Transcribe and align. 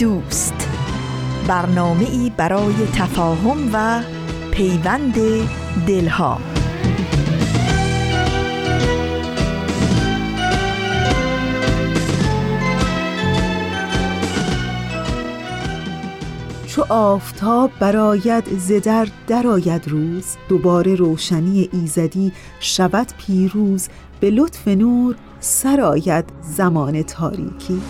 دوست. 0.00 0.68
برنامه 1.48 2.10
ای 2.10 2.32
برای 2.36 2.74
تفاهم 2.94 3.70
و 3.72 4.02
پیوند 4.50 5.14
دلها. 5.86 6.38
چو 16.66 16.84
آفتاب 16.88 17.70
براید 17.80 18.58
زدر 18.58 19.08
درآید 19.26 19.88
روز. 19.88 20.36
دوباره 20.48 20.94
روشنی 20.94 21.68
ایزدی 21.72 22.32
شود 22.60 23.06
پیروز. 23.18 23.88
به 24.20 24.30
لطف 24.30 24.68
نور 24.68 25.16
سرآید 25.40 26.24
زمان 26.42 27.02
تاریکی. 27.02 27.80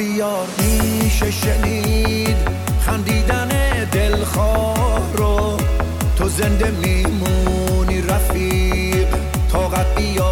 بیار 0.00 0.46
میشه 0.58 1.30
شنید 1.30 2.36
خندیدن 2.80 3.48
دلخواه 3.92 5.02
رو. 5.16 5.56
تو 6.16 6.28
زنده 6.28 6.70
میمونی 6.70 8.02
رفیق 8.02 9.08
طاقت 9.52 9.94
بیار 9.96 10.29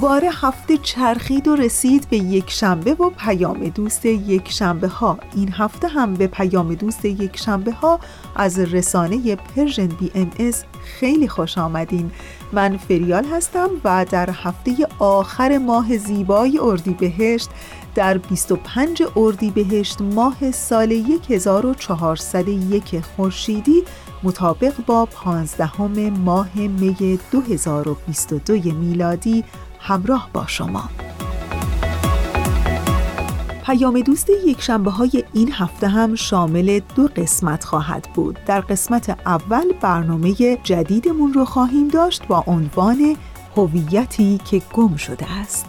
دوباره 0.00 0.30
هفته 0.32 0.76
چرخید 0.76 1.48
و 1.48 1.56
رسید 1.56 2.06
به 2.10 2.16
یک 2.16 2.50
شنبه 2.50 2.94
و 2.94 3.10
پیام 3.10 3.68
دوست 3.68 4.04
یک 4.04 4.50
شنبه 4.50 4.88
ها 4.88 5.18
این 5.36 5.52
هفته 5.52 5.88
هم 5.88 6.14
به 6.14 6.26
پیام 6.26 6.74
دوست 6.74 7.04
یک 7.04 7.36
شنبه 7.36 7.72
ها 7.72 8.00
از 8.36 8.58
رسانه 8.58 9.36
Persian 9.36 9.86
BMS 9.86 10.64
خیلی 10.84 11.28
خوش 11.28 11.58
آمدین. 11.58 12.10
من 12.52 12.76
فریال 12.76 13.24
هستم 13.24 13.68
و 13.84 14.06
در 14.10 14.30
هفته 14.30 14.72
آخر 14.98 15.58
ماه 15.58 15.96
زیبای 15.96 16.58
اردیبهشت 16.58 17.50
در 17.94 18.18
25 18.18 19.02
اردیبهشت 19.16 20.00
ماه 20.00 20.50
سال 20.50 21.02
1401 21.28 23.00
خورشیدی 23.00 23.82
مطابق 24.22 24.74
با 24.86 25.06
15 25.06 25.80
ماه 26.08 26.54
می 26.54 27.18
2022 27.32 28.72
میلادی 28.72 29.44
همراه 29.80 30.30
با 30.32 30.46
شما. 30.46 30.84
پیام 33.66 34.00
دوست 34.00 34.30
یک 34.46 34.60
شنبه 34.60 34.90
های 34.90 35.24
این 35.32 35.52
هفته 35.52 35.88
هم 35.88 36.14
شامل 36.14 36.80
دو 36.94 37.08
قسمت 37.16 37.64
خواهد 37.64 38.08
بود. 38.14 38.38
در 38.46 38.60
قسمت 38.60 39.10
اول 39.26 39.72
برنامه 39.80 40.34
جدیدمون 40.62 41.32
رو 41.32 41.44
خواهیم 41.44 41.88
داشت 41.88 42.26
با 42.26 42.44
عنوان 42.46 43.16
هویتی 43.56 44.40
که 44.50 44.62
گم 44.72 44.96
شده 44.96 45.32
است. 45.32 45.66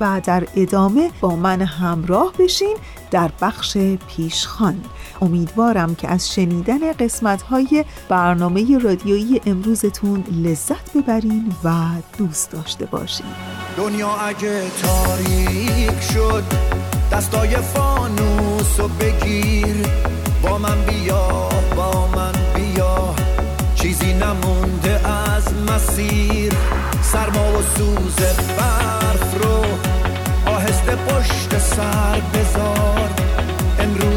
و 0.00 0.20
در 0.24 0.46
ادامه 0.56 1.10
با 1.20 1.36
من 1.36 1.62
همراه 1.62 2.32
بشین 2.38 2.76
در 3.10 3.30
بخش 3.40 3.76
پیشخان. 4.08 4.80
امیدوارم 5.22 5.94
که 5.94 6.08
از 6.08 6.32
شنیدن 6.32 6.92
قسمت 6.92 7.42
های 7.42 7.84
برنامه 8.08 8.78
رادیویی 8.78 9.40
امروزتون 9.46 10.24
لذت 10.44 10.96
ببرین 10.96 11.52
و 11.64 11.70
دوست 12.18 12.50
داشته 12.50 12.86
باشین. 12.86 13.26
دنیا 13.76 14.08
اگه 14.08 14.62
تاریک 14.82 16.00
شد 16.00 16.44
دستای 17.12 17.56
فانوس 17.56 18.80
و 18.80 18.88
بگیر. 18.88 19.76
با 20.42 20.58
من 20.58 20.84
بیا 20.86 21.48
با 21.76 22.08
من 22.16 22.32
بیا. 22.54 23.14
چیزی 23.74 24.12
نمونده 24.12 25.08
از 25.08 25.44
مسیر. 25.68 26.52
سرما 27.02 27.58
و 27.58 27.62
سوز 27.76 28.16
برف 28.58 29.44
رو 29.44 29.64
آهسته 30.52 30.96
پشت 30.96 31.58
سر 31.58 32.20
بذار. 32.34 33.10
امروز 33.78 34.15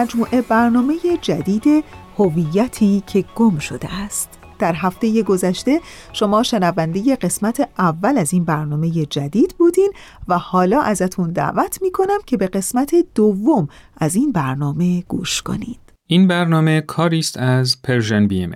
مجموعه 0.00 0.42
برنامه 0.42 0.94
جدید 1.20 1.84
هویتی 2.18 3.02
که 3.06 3.24
گم 3.34 3.58
شده 3.58 3.94
است. 3.94 4.38
در 4.58 4.74
هفته 4.76 5.22
گذشته 5.22 5.80
شما 6.12 6.42
شنونده 6.42 7.16
قسمت 7.16 7.68
اول 7.78 8.18
از 8.18 8.32
این 8.32 8.44
برنامه 8.44 8.90
جدید 8.90 9.54
بودین 9.58 9.92
و 10.28 10.38
حالا 10.38 10.80
ازتون 10.80 11.32
دعوت 11.32 11.82
می‌کنم 11.82 12.18
که 12.26 12.36
به 12.36 12.46
قسمت 12.46 12.94
دوم 13.14 13.68
از 13.96 14.16
این 14.16 14.32
برنامه 14.32 15.02
گوش 15.08 15.42
کنید. 15.42 15.80
این 16.06 16.28
برنامه 16.28 16.80
کاری 16.80 17.18
است 17.18 17.38
از 17.38 17.82
Persian 17.82 18.26
BMS 18.26 18.52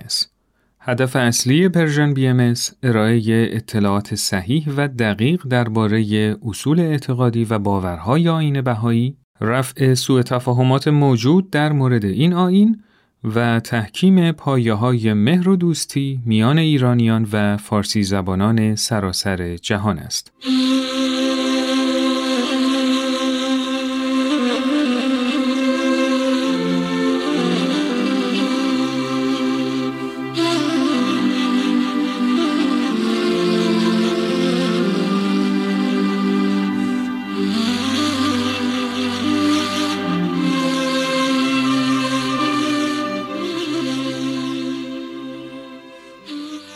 هدف 0.79 1.15
اصلی 1.15 1.69
Persian 1.69 2.13
BMS 2.13 2.53
ارائه 2.83 3.21
اطلاعات 3.51 4.15
صحیح 4.15 4.69
و 4.77 4.87
دقیق 4.87 5.43
درباره 5.47 6.35
اصول 6.45 6.79
اعتقادی 6.79 7.45
و 7.45 7.59
باورهای 7.59 8.29
آیین 8.29 8.61
بهایی، 8.61 9.17
رفع 9.41 9.93
سوء 9.93 10.21
تفاهمات 10.21 10.87
موجود 10.87 11.49
در 11.49 11.71
مورد 11.71 12.05
این 12.05 12.33
آیین 12.33 12.83
و 13.23 13.59
تحکیم 13.59 14.31
پایه 14.31 14.73
های 14.73 15.13
مهر 15.13 15.49
و 15.49 15.55
دوستی 15.55 16.19
میان 16.25 16.57
ایرانیان 16.57 17.27
و 17.31 17.57
فارسی 17.57 18.03
زبانان 18.03 18.75
سراسر 18.75 19.55
جهان 19.55 19.99
است. 19.99 20.31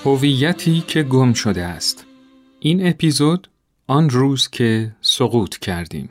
هویتی 0.05 0.83
که 0.87 1.03
گم 1.03 1.33
شده 1.33 1.63
است. 1.63 2.05
این 2.59 2.87
اپیزود 2.87 3.47
آن 3.87 4.09
روز 4.09 4.49
که 4.49 4.95
سقوط 5.01 5.57
کردیم. 5.57 6.09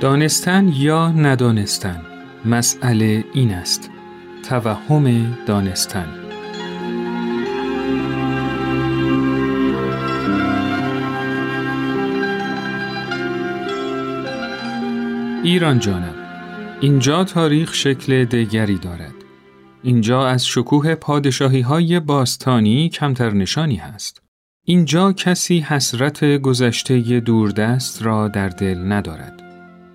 دانستن 0.00 0.68
یا 0.68 1.08
ندانستن 1.08 2.02
مسئله 2.44 3.24
این 3.34 3.54
است. 3.54 3.90
توهم 4.48 5.36
دانستن. 5.46 6.25
ایران 15.46 15.78
جانم 15.78 16.14
اینجا 16.80 17.24
تاریخ 17.24 17.74
شکل 17.74 18.24
دیگری 18.24 18.78
دارد 18.78 19.14
اینجا 19.82 20.26
از 20.26 20.46
شکوه 20.46 20.94
پادشاهی 20.94 21.60
های 21.60 22.00
باستانی 22.00 22.88
کمتر 22.88 23.30
نشانی 23.30 23.76
هست 23.76 24.22
اینجا 24.64 25.12
کسی 25.12 25.58
حسرت 25.58 26.24
گذشته 26.24 27.20
دوردست 27.20 28.02
را 28.02 28.28
در 28.28 28.48
دل 28.48 28.92
ندارد 28.92 29.42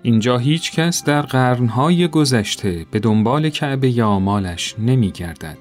اینجا 0.02 0.38
هیچ 0.38 0.72
کس 0.72 1.04
در 1.04 1.22
قرنهای 1.22 2.08
گذشته 2.08 2.86
به 2.90 2.98
دنبال 2.98 3.50
کعبه 3.50 3.90
یا 3.90 4.18
مالش 4.18 4.74
نمی 4.78 5.10
گردد. 5.10 5.58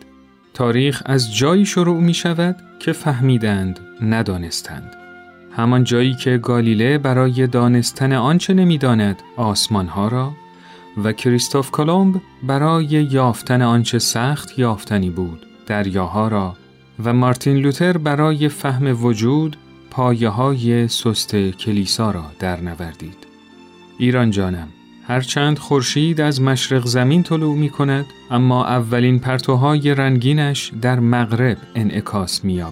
تاریخ 0.54 1.04
از 1.06 1.36
جایی 1.36 1.66
شروع 1.66 2.02
می 2.02 2.14
شود 2.14 2.56
که 2.80 2.92
فهمیدند 2.92 3.80
ندانستند. 4.02 5.01
همان 5.56 5.84
جایی 5.84 6.14
که 6.14 6.38
گالیله 6.38 6.98
برای 6.98 7.48
دانستن 7.48 8.14
آنچه 8.14 8.54
نمی‌داند 8.54 9.24
آسمانها 9.38 10.08
را 10.08 10.32
و 11.04 11.14
کریستوف 11.14 11.72
کلمب 11.72 12.22
برای 12.44 12.86
یافتن 12.86 13.62
آنچه 13.62 14.00
سخت 14.00 14.60
یافتنی 14.60 15.10
بود 15.10 15.46
دریاها 15.66 16.28
را 16.28 16.56
و 17.04 17.14
مارتین 17.14 17.58
لوتر 17.58 17.98
برای 17.98 18.50
فهم 18.50 19.06
وجود 19.06 19.58
پایه 19.92 20.30
های 20.30 20.88
سست 20.88 21.36
کلیسا 21.36 22.12
را 22.12 22.24
در 22.40 22.62
نوردید. 22.62 23.18
ایران 23.98 24.32
جانم 24.32 24.68
هرچند 25.08 25.60
خورشید 25.60 26.22
از 26.22 26.42
مشرق 26.42 26.86
زمین 26.86 27.24
طلوع 27.24 27.56
می 27.56 27.70
کند 27.70 28.06
اما 28.32 28.66
اولین 28.66 29.20
پرتوهای 29.20 29.96
رنگینش 29.96 30.72
در 30.82 31.00
مغرب 31.00 31.58
انعکاس 31.76 32.44
می. 32.44 32.64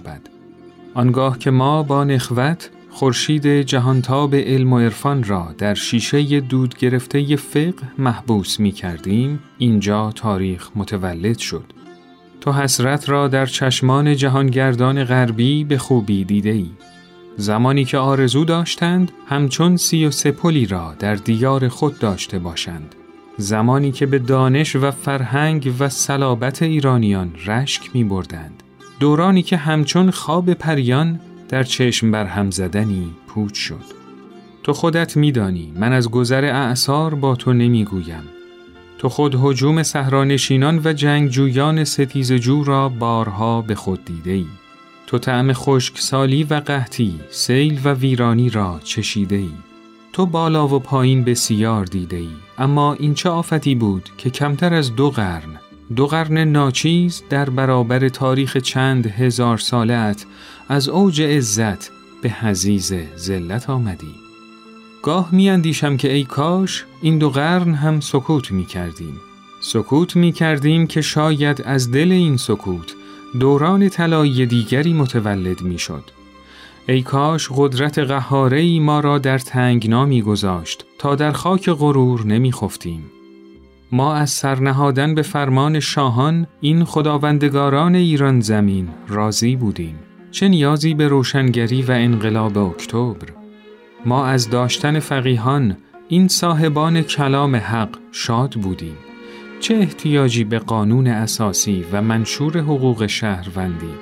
آنگاه 0.94 1.38
که 1.38 1.50
ما 1.50 1.82
با 1.82 2.04
نخوت 2.04 2.70
خورشید 2.90 3.46
جهانتاب 3.46 4.34
علم 4.34 4.72
و 4.72 4.78
عرفان 4.78 5.24
را 5.24 5.54
در 5.58 5.74
شیشه 5.74 6.40
دود 6.40 6.78
گرفته 6.78 7.36
فقه 7.36 7.74
محبوس 7.98 8.60
می 8.60 8.72
کردیم، 8.72 9.38
اینجا 9.58 10.12
تاریخ 10.14 10.70
متولد 10.74 11.38
شد. 11.38 11.64
تو 12.40 12.52
حسرت 12.52 13.08
را 13.08 13.28
در 13.28 13.46
چشمان 13.46 14.16
جهانگردان 14.16 15.04
غربی 15.04 15.64
به 15.64 15.78
خوبی 15.78 16.24
دیده 16.24 16.50
ای. 16.50 16.70
زمانی 17.36 17.84
که 17.84 17.98
آرزو 17.98 18.44
داشتند 18.44 19.12
همچون 19.26 19.76
سی 19.76 20.06
و 20.06 20.10
سپولی 20.10 20.66
را 20.66 20.94
در 20.98 21.14
دیار 21.14 21.68
خود 21.68 21.98
داشته 21.98 22.38
باشند. 22.38 22.94
زمانی 23.38 23.92
که 23.92 24.06
به 24.06 24.18
دانش 24.18 24.76
و 24.76 24.90
فرهنگ 24.90 25.74
و 25.78 25.88
صلابت 25.88 26.62
ایرانیان 26.62 27.34
رشک 27.46 27.90
می 27.94 28.04
بردند. 28.04 28.62
دورانی 29.00 29.42
که 29.42 29.56
همچون 29.56 30.10
خواب 30.10 30.54
پریان 30.54 31.20
در 31.48 31.62
چشم 31.62 32.10
بر 32.10 32.24
هم 32.24 32.50
زدنی 32.50 33.10
پوچ 33.26 33.58
شد. 33.58 33.84
تو 34.62 34.72
خودت 34.72 35.16
میدانی 35.16 35.72
من 35.76 35.92
از 35.92 36.10
گذر 36.10 36.44
اعثار 36.44 37.14
با 37.14 37.36
تو 37.36 37.52
نمی‌گویم. 37.52 38.22
تو 38.98 39.08
خود 39.08 39.36
حجوم 39.42 39.82
سهرانشینان 39.82 40.80
و 40.84 40.92
جنگجویان 40.92 41.84
ستیزجو 41.84 42.64
را 42.64 42.88
بارها 42.88 43.62
به 43.62 43.74
خود 43.74 44.04
دیده 44.04 44.30
ای. 44.30 44.46
تو 45.06 45.18
طعم 45.18 45.52
خشکسالی 45.52 46.44
و 46.44 46.54
قحطی، 46.54 47.20
سیل 47.30 47.80
و 47.84 47.94
ویرانی 47.94 48.50
را 48.50 48.80
چشیده 48.84 49.36
ای. 49.36 49.52
تو 50.12 50.26
بالا 50.26 50.68
و 50.68 50.78
پایین 50.78 51.24
بسیار 51.24 51.84
دیده 51.84 52.16
ای. 52.16 52.30
اما 52.58 52.94
این 52.94 53.14
چه 53.14 53.28
آفتی 53.28 53.74
بود 53.74 54.10
که 54.18 54.30
کمتر 54.30 54.74
از 54.74 54.96
دو 54.96 55.10
قرن 55.10 55.60
دو 55.96 56.06
قرن 56.06 56.38
ناچیز 56.38 57.22
در 57.30 57.50
برابر 57.50 58.08
تاریخ 58.08 58.56
چند 58.56 59.06
هزار 59.06 59.58
سالت 59.58 60.26
از 60.68 60.88
اوج 60.88 61.22
عزت 61.22 61.90
به 62.22 62.30
حزیز 62.30 62.94
ذلت 63.16 63.70
آمدی. 63.70 64.14
گاه 65.02 65.28
می 65.32 65.50
اندیشم 65.50 65.96
که 65.96 66.12
ای 66.12 66.24
کاش 66.24 66.84
این 67.02 67.18
دو 67.18 67.30
قرن 67.30 67.74
هم 67.74 68.00
سکوت 68.00 68.52
می 68.52 68.66
کردیم 68.66 69.20
سکوت 69.62 70.16
می 70.16 70.32
کردیم 70.32 70.86
که 70.86 71.00
شاید 71.00 71.62
از 71.62 71.90
دل 71.90 72.12
این 72.12 72.36
سکوت 72.36 72.94
دوران 73.40 73.88
طلایی 73.88 74.46
دیگری 74.46 74.92
متولد 74.92 75.62
می 75.62 75.78
شد 75.78 76.04
ای 76.88 77.02
کاش 77.02 77.48
قدرت 77.56 77.98
قهاره 77.98 78.80
ما 78.80 79.00
را 79.00 79.18
در 79.18 79.38
تنگنا 79.38 80.04
می 80.04 80.22
گذاشت 80.22 80.84
تا 80.98 81.14
در 81.14 81.32
خاک 81.32 81.70
غرور 81.70 82.26
نمی 82.26 82.52
خفتیم. 82.52 83.02
ما 83.92 84.14
از 84.14 84.30
سرنهادن 84.30 85.14
به 85.14 85.22
فرمان 85.22 85.80
شاهان 85.80 86.46
این 86.60 86.84
خداوندگاران 86.84 87.94
ایران 87.94 88.40
زمین 88.40 88.88
راضی 89.08 89.56
بودیم. 89.56 89.98
چه 90.30 90.48
نیازی 90.48 90.94
به 90.94 91.08
روشنگری 91.08 91.82
و 91.82 91.90
انقلاب 91.90 92.58
اکتبر؟ 92.58 93.28
ما 94.06 94.26
از 94.26 94.50
داشتن 94.50 94.98
فقیهان 94.98 95.76
این 96.08 96.28
صاحبان 96.28 97.02
کلام 97.02 97.56
حق 97.56 97.98
شاد 98.12 98.52
بودیم. 98.52 98.96
چه 99.60 99.74
احتیاجی 99.74 100.44
به 100.44 100.58
قانون 100.58 101.06
اساسی 101.06 101.84
و 101.92 102.02
منشور 102.02 102.58
حقوق 102.58 103.06
شهروندی؟ 103.06 103.94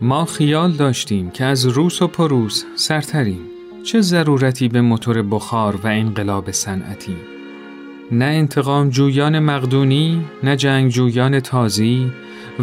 ما 0.00 0.24
خیال 0.24 0.72
داشتیم 0.72 1.30
که 1.30 1.44
از 1.44 1.66
روس 1.66 2.02
و 2.02 2.06
پروس 2.06 2.64
سرتریم. 2.74 3.40
چه 3.84 4.00
ضرورتی 4.00 4.68
به 4.68 4.80
موتور 4.80 5.22
بخار 5.22 5.76
و 5.76 5.86
انقلاب 5.86 6.50
صنعتی؟ 6.50 7.39
نه 8.12 8.24
انتقام 8.24 8.90
جویان 8.90 9.38
مقدونی، 9.38 10.24
نه 10.42 10.56
جنگ 10.56 10.90
جویان 10.90 11.40
تازی 11.40 12.12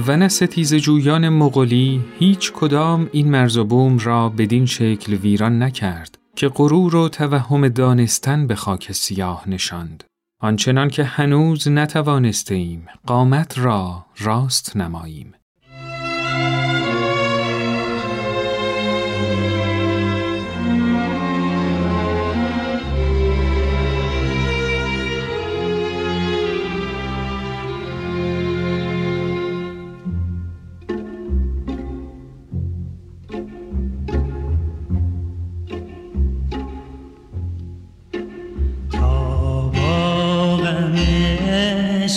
و 0.08 0.18
نه 0.18 0.28
ستیز 0.28 0.76
جویان 0.76 1.30
مغولی 1.30 2.02
هیچ 2.20 2.52
کدام 2.52 3.10
این 3.12 3.32
مرز 3.32 3.58
و 3.58 3.64
بوم 3.64 3.98
را 3.98 4.30
بدین 4.30 4.66
شکل 4.66 5.14
ویران 5.14 5.64
نکرد 5.64 6.18
که 6.36 6.48
غرور 6.48 6.96
و 6.96 7.10
توهم 7.10 7.68
دانستن 7.68 8.48
به 8.48 8.56
خاک 8.56 8.92
سیاه 8.92 9.50
نشاند. 9.50 10.04
آنچنان 10.42 10.90
که 10.90 11.04
هنوز 11.04 11.68
نتوانسته 11.68 12.56
ایم 12.56 12.88
قامت 13.06 13.60
را 13.60 14.06
راست 14.18 14.78
نماییم. 14.78 15.34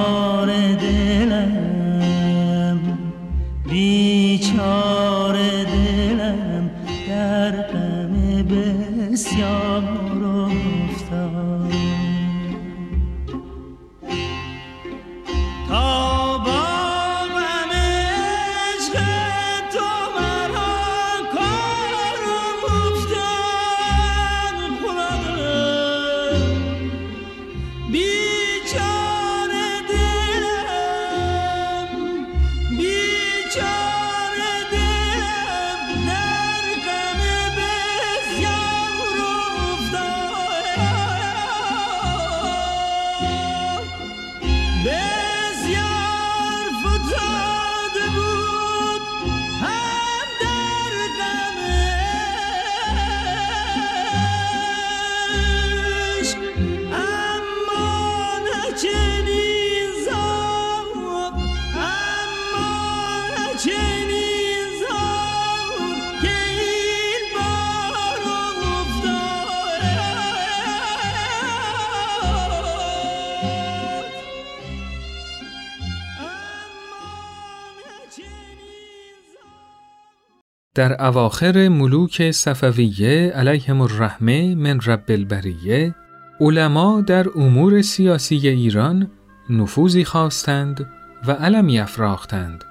در 80.75 81.07
اواخر 81.07 81.69
ملوک 81.69 82.31
صفویه 82.31 83.33
علیهم 83.35 83.81
الرحمه 83.81 84.55
من 84.55 84.81
رب 84.81 85.05
البریه 85.09 85.95
علما 86.41 87.01
در 87.01 87.27
امور 87.37 87.83
سیاسی 87.83 88.49
ایران 88.49 89.11
نفوذی 89.51 90.05
خواستند 90.05 90.87
و 91.27 91.33
علمی 91.33 91.81
افراختند 91.81 92.65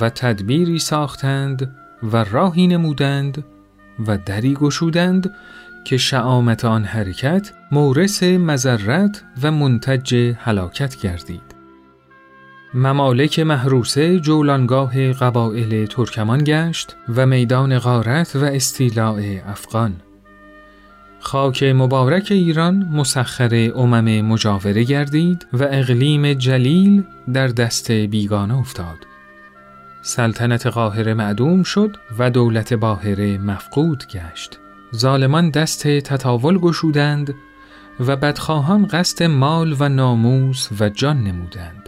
و 0.00 0.10
تدبیری 0.10 0.78
ساختند 0.78 1.76
و 2.02 2.24
راهی 2.24 2.66
نمودند 2.66 3.44
و 4.06 4.18
دری 4.18 4.54
گشودند 4.54 5.34
که 5.84 5.96
شعامت 5.96 6.64
آن 6.64 6.84
حرکت 6.84 7.52
مورس 7.72 8.22
مذرت 8.22 9.24
و 9.42 9.52
منتج 9.52 10.34
هلاکت 10.38 11.00
گردید. 11.00 11.49
ممالک 12.74 13.40
محروسه 13.40 14.18
جولانگاه 14.20 15.12
قبایل 15.12 15.86
ترکمان 15.86 16.44
گشت 16.44 16.96
و 17.08 17.26
میدان 17.26 17.78
غارت 17.78 18.36
و 18.36 18.44
استیلاع 18.44 19.22
افغان. 19.46 19.96
خاک 21.20 21.62
مبارک 21.62 22.28
ایران 22.30 22.88
مسخر 22.92 23.72
امم 23.76 24.20
مجاوره 24.20 24.84
گردید 24.84 25.46
و 25.52 25.62
اقلیم 25.62 26.32
جلیل 26.32 27.02
در 27.34 27.46
دست 27.48 27.90
بیگانه 27.90 28.58
افتاد. 28.58 28.98
سلطنت 30.02 30.66
قاهره 30.66 31.14
معدوم 31.14 31.62
شد 31.62 31.96
و 32.18 32.30
دولت 32.30 32.74
باهره 32.74 33.38
مفقود 33.38 34.04
گشت. 34.14 34.58
ظالمان 34.96 35.50
دست 35.50 35.88
تطاول 35.88 36.58
گشودند 36.58 37.34
و 38.00 38.16
بدخواهان 38.16 38.86
قصد 38.86 39.22
مال 39.22 39.76
و 39.78 39.88
ناموس 39.88 40.68
و 40.80 40.88
جان 40.88 41.24
نمودند. 41.24 41.79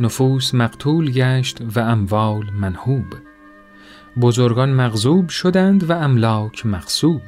نفوس 0.00 0.54
مقتول 0.54 1.10
گشت 1.10 1.58
و 1.76 1.80
اموال 1.80 2.50
منهوب. 2.50 3.06
بزرگان 4.20 4.70
مغزوب 4.70 5.28
شدند 5.28 5.90
و 5.90 5.92
املاک 5.92 6.66
مقصوب 6.66 7.22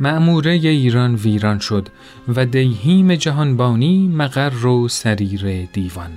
معموره 0.00 0.50
ایران 0.50 1.14
ویران 1.14 1.58
شد 1.58 1.88
و 2.28 2.46
دیهیم 2.46 3.14
جهانبانی 3.14 4.08
مقر 4.08 4.66
و 4.66 4.88
سریر 4.88 5.68
دیوان. 5.72 6.10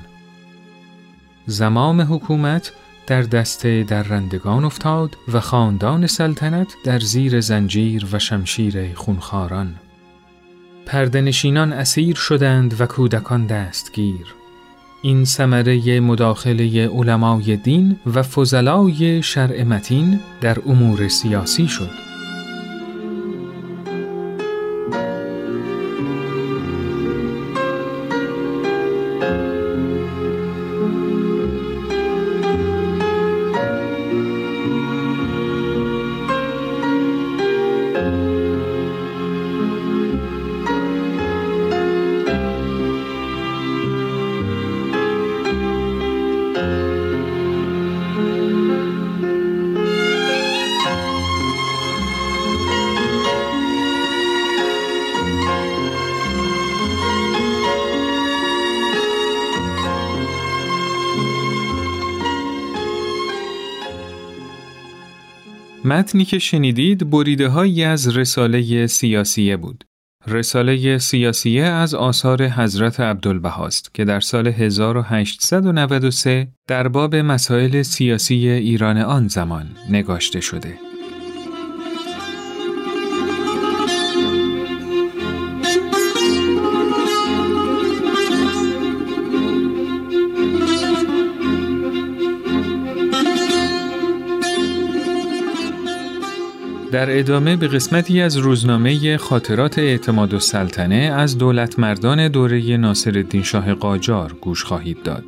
زمام 1.45 2.01
حکومت 2.01 2.71
در 3.07 3.21
دست 3.21 3.67
درندگان 3.67 4.65
افتاد 4.65 5.17
و 5.33 5.39
خاندان 5.39 6.07
سلطنت 6.07 6.75
در 6.83 7.00
زیر 7.00 7.41
زنجیر 7.41 8.07
و 8.12 8.19
شمشیر 8.19 8.93
خونخاران 8.95 9.75
پردنشینان 10.85 11.74
اسیر 11.74 12.15
شدند 12.15 12.81
و 12.81 12.85
کودکان 12.85 13.47
دستگیر. 13.47 14.44
این 15.05 15.25
ثمره 15.25 16.00
مداخله 16.00 16.88
علمای 16.89 17.57
دین 17.57 17.95
و 18.15 18.24
فضلای 18.24 19.24
شرع 19.24 19.63
متین 19.63 20.19
در 20.41 20.57
امور 20.65 21.07
سیاسی 21.07 21.67
شد. 21.67 22.14
متنی 65.95 66.25
که 66.25 66.39
شنیدید 66.39 67.09
بریده 67.09 67.47
هایی 67.47 67.83
از 67.83 68.17
رساله 68.17 68.87
سیاسیه 68.87 69.57
بود. 69.57 69.83
رساله 70.27 70.97
سیاسیه 70.97 71.63
از 71.63 71.95
آثار 71.95 72.47
حضرت 72.47 72.99
عبدالبهاست 72.99 73.93
که 73.93 74.05
در 74.05 74.19
سال 74.19 74.47
1893 74.47 76.47
در 76.67 76.87
باب 76.87 77.15
مسائل 77.15 77.81
سیاسی 77.81 78.49
ایران 78.49 78.97
آن 78.97 79.27
زمان 79.27 79.67
نگاشته 79.89 80.41
شده. 80.41 80.94
در 96.95 97.19
ادامه 97.19 97.55
به 97.55 97.67
قسمتی 97.67 98.21
از 98.21 98.37
روزنامه 98.37 99.17
خاطرات 99.17 99.79
اعتماد 99.79 100.33
و 100.33 100.39
سلطنه 100.39 100.95
از 100.95 101.37
دولت 101.37 101.79
مردان 101.79 102.27
دوره 102.27 102.77
ناصر 102.77 103.25
شاه 103.43 103.73
قاجار 103.73 104.35
گوش 104.41 104.63
خواهید 104.63 105.03
داد. 105.03 105.23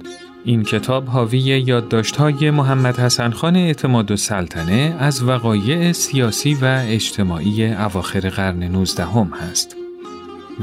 این 0.45 0.63
کتاب 0.63 1.05
حاوی 1.05 1.38
یادداشت‌های 1.38 2.51
محمد 2.51 3.00
حسن 3.00 3.31
خان 3.31 3.55
اعتماد 3.55 4.12
و 4.12 4.15
سلطنه 4.15 4.95
از 5.00 5.24
وقایع 5.24 5.91
سیاسی 5.91 6.53
و 6.53 6.83
اجتماعی 6.88 7.65
اواخر 7.65 8.29
قرن 8.29 8.63
19 8.63 9.05
هم 9.05 9.31
هست. 9.41 9.75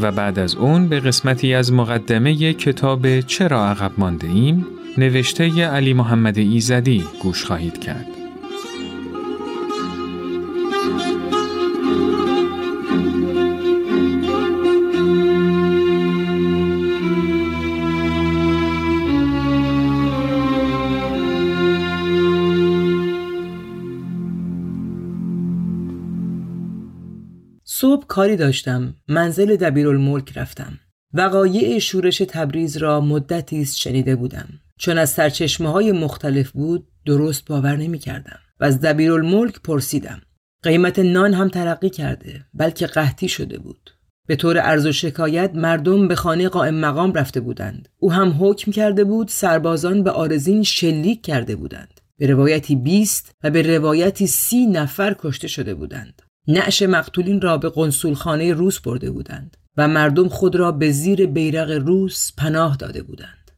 و 0.00 0.12
بعد 0.12 0.38
از 0.38 0.54
اون 0.54 0.88
به 0.88 1.00
قسمتی 1.00 1.54
از 1.54 1.72
مقدمه 1.72 2.52
کتاب 2.52 3.20
چرا 3.20 3.68
عقب 3.68 3.92
مانده 3.98 4.26
ایم 4.26 4.66
نوشته 4.98 5.66
علی 5.66 5.92
محمد 5.92 6.38
ایزدی 6.38 7.04
گوش 7.22 7.44
خواهید 7.44 7.80
کرد. 7.80 8.13
کاری 28.14 28.36
داشتم 28.36 28.94
منزل 29.08 29.56
دبیرالملک 29.56 30.38
رفتم. 30.38 30.78
وقایع 31.14 31.78
شورش 31.78 32.18
تبریز 32.18 32.76
را 32.76 33.00
مدتی 33.00 33.62
است 33.62 33.76
شنیده 33.76 34.16
بودم. 34.16 34.48
چون 34.78 34.98
از 34.98 35.10
سرچشمه 35.10 35.68
های 35.68 35.92
مختلف 35.92 36.50
بود 36.50 36.88
درست 37.06 37.44
باور 37.46 37.76
نمی 37.76 37.98
کردم 37.98 38.38
و 38.60 38.64
از 38.64 38.80
دبیرالملک 38.80 39.60
پرسیدم. 39.60 40.22
قیمت 40.62 40.98
نان 40.98 41.34
هم 41.34 41.48
ترقی 41.48 41.90
کرده 41.90 42.44
بلکه 42.54 42.86
قحطی 42.86 43.28
شده 43.28 43.58
بود. 43.58 43.90
به 44.26 44.36
طور 44.36 44.58
عرض 44.58 44.86
و 44.86 44.92
شکایت 44.92 45.50
مردم 45.54 46.08
به 46.08 46.14
خانه 46.14 46.48
قائم 46.48 46.74
مقام 46.74 47.12
رفته 47.12 47.40
بودند. 47.40 47.88
او 47.98 48.12
هم 48.12 48.36
حکم 48.40 48.72
کرده 48.72 49.04
بود 49.04 49.28
سربازان 49.28 50.02
به 50.02 50.10
آرزین 50.10 50.62
شلیک 50.62 51.22
کرده 51.22 51.56
بودند. 51.56 52.00
به 52.18 52.26
روایتی 52.26 52.76
20 52.76 53.34
و 53.44 53.50
به 53.50 53.76
روایتی 53.76 54.26
سی 54.26 54.66
نفر 54.66 55.16
کشته 55.18 55.48
شده 55.48 55.74
بودند. 55.74 56.22
نعش 56.48 56.82
مقتولین 56.82 57.40
را 57.40 57.58
به 57.58 57.68
قنسولخانه 57.68 58.52
روس 58.52 58.80
برده 58.80 59.10
بودند 59.10 59.56
و 59.76 59.88
مردم 59.88 60.28
خود 60.28 60.56
را 60.56 60.72
به 60.72 60.90
زیر 60.90 61.26
بیرق 61.26 61.70
روس 61.70 62.32
پناه 62.36 62.76
داده 62.76 63.02
بودند. 63.02 63.50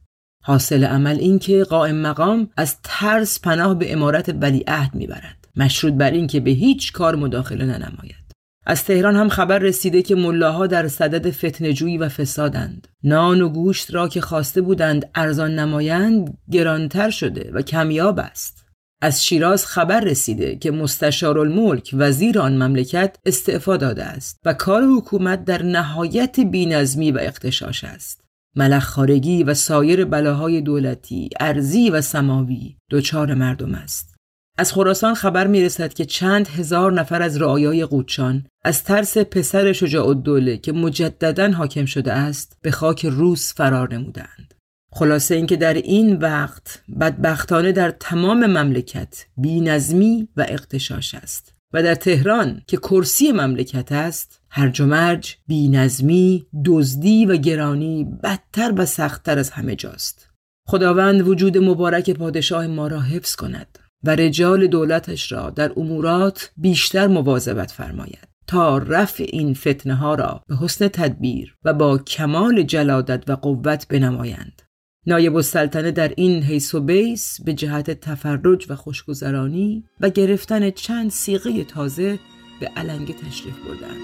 حاصل 0.42 0.84
عمل 0.84 1.18
این 1.18 1.38
که 1.38 1.64
قائم 1.64 1.96
مقام 1.96 2.50
از 2.56 2.76
ترس 2.82 3.40
پناه 3.40 3.74
به 3.74 3.92
امارت 3.92 4.36
ولیعهد 4.40 4.94
می‌برد. 4.94 5.48
مشروط 5.56 5.92
بر 5.92 6.10
این 6.10 6.26
که 6.26 6.40
به 6.40 6.50
هیچ 6.50 6.92
کار 6.92 7.14
مداخله 7.14 7.64
ننماید. 7.64 8.26
از 8.66 8.84
تهران 8.84 9.16
هم 9.16 9.28
خبر 9.28 9.58
رسیده 9.58 10.02
که 10.02 10.14
ملاها 10.14 10.66
در 10.66 10.88
صدد 10.88 11.30
فتنجویی 11.30 11.98
و 11.98 12.08
فسادند. 12.08 12.88
نان 13.02 13.40
و 13.40 13.48
گوشت 13.48 13.94
را 13.94 14.08
که 14.08 14.20
خواسته 14.20 14.60
بودند 14.60 15.10
ارزان 15.14 15.54
نمایند 15.54 16.38
گرانتر 16.50 17.10
شده 17.10 17.50
و 17.54 17.62
کمیاب 17.62 18.18
است. 18.18 18.65
از 19.00 19.24
شیراز 19.24 19.66
خبر 19.66 20.00
رسیده 20.00 20.56
که 20.56 20.70
مستشارالملک 20.70 21.90
وزیر 21.92 22.38
آن 22.38 22.62
مملکت 22.62 23.16
استعفا 23.26 23.76
داده 23.76 24.04
است 24.04 24.40
و 24.44 24.54
کار 24.54 24.84
حکومت 24.84 25.44
در 25.44 25.62
نهایت 25.62 26.40
بینظمی 26.40 27.12
و 27.12 27.18
اقتشاش 27.18 27.84
است 27.84 28.24
ملخ 28.56 28.84
خارگی 28.84 29.42
و 29.42 29.54
سایر 29.54 30.04
بلاهای 30.04 30.60
دولتی 30.60 31.30
ارزی 31.40 31.90
و 31.90 32.00
سماوی 32.00 32.76
دچار 32.90 33.34
مردم 33.34 33.74
است 33.74 34.16
از 34.58 34.72
خراسان 34.72 35.14
خبر 35.14 35.46
می 35.46 35.62
رسد 35.62 35.94
که 35.94 36.04
چند 36.04 36.48
هزار 36.48 36.92
نفر 36.92 37.22
از 37.22 37.40
رعایای 37.40 37.84
قوچان 37.84 38.46
از 38.64 38.84
ترس 38.84 39.18
پسر 39.18 39.72
شجاع 39.72 40.08
الدوله 40.08 40.58
که 40.58 40.72
مجددا 40.72 41.50
حاکم 41.50 41.84
شده 41.84 42.12
است 42.12 42.58
به 42.62 42.70
خاک 42.70 43.06
روس 43.06 43.54
فرار 43.54 43.94
نمودند. 43.94 44.54
خلاصه 44.96 45.34
اینکه 45.34 45.56
در 45.56 45.74
این 45.74 46.16
وقت 46.16 46.82
بدبختانه 47.00 47.72
در 47.72 47.90
تمام 47.90 48.46
مملکت 48.46 49.26
بینظمی 49.36 50.28
و 50.36 50.46
اقتشاش 50.48 51.14
است 51.14 51.54
و 51.72 51.82
در 51.82 51.94
تهران 51.94 52.62
که 52.66 52.76
کرسی 52.76 53.32
مملکت 53.32 53.92
است 53.92 54.40
هرج 54.50 54.80
و 54.80 54.86
مرج 54.86 55.36
بینظمی 55.46 56.46
دزدی 56.64 57.26
و 57.26 57.36
گرانی 57.36 58.04
بدتر 58.22 58.72
و 58.76 58.86
سختتر 58.86 59.38
از 59.38 59.50
همه 59.50 59.76
جاست. 59.76 60.30
خداوند 60.68 61.28
وجود 61.28 61.58
مبارک 61.58 62.10
پادشاه 62.10 62.66
ما 62.66 62.86
را 62.86 63.00
حفظ 63.00 63.34
کند 63.34 63.78
و 64.04 64.10
رجال 64.10 64.66
دولتش 64.66 65.32
را 65.32 65.50
در 65.50 65.72
امورات 65.76 66.52
بیشتر 66.56 67.06
مواظبت 67.06 67.70
فرماید 67.70 68.28
تا 68.46 68.78
رفع 68.78 69.26
این 69.28 69.54
فتنه 69.54 69.94
ها 69.94 70.14
را 70.14 70.42
به 70.48 70.56
حسن 70.56 70.88
تدبیر 70.88 71.56
و 71.64 71.72
با 71.72 71.98
کمال 71.98 72.62
جلادت 72.62 73.30
و 73.30 73.36
قوت 73.36 73.88
بنمایند. 73.88 74.62
نایب 75.08 75.36
السلطنه 75.36 75.90
در 75.90 76.12
این 76.16 76.42
حیث 76.42 76.75
و 76.75 76.80
بیس 76.80 77.40
به 77.40 77.54
جهت 77.54 77.90
تفرج 77.90 78.66
و 78.68 78.76
خوشگذرانی 78.76 79.84
و 80.00 80.10
گرفتن 80.10 80.70
چند 80.70 81.10
سیغه 81.10 81.64
تازه 81.64 82.18
به 82.60 82.70
علنگه 82.76 83.14
تشریف 83.14 83.54
بردند 83.58 84.00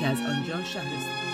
که 0.00 0.06
از 0.06 0.18
آنجا 0.18 0.64
شهرستان 0.64 1.31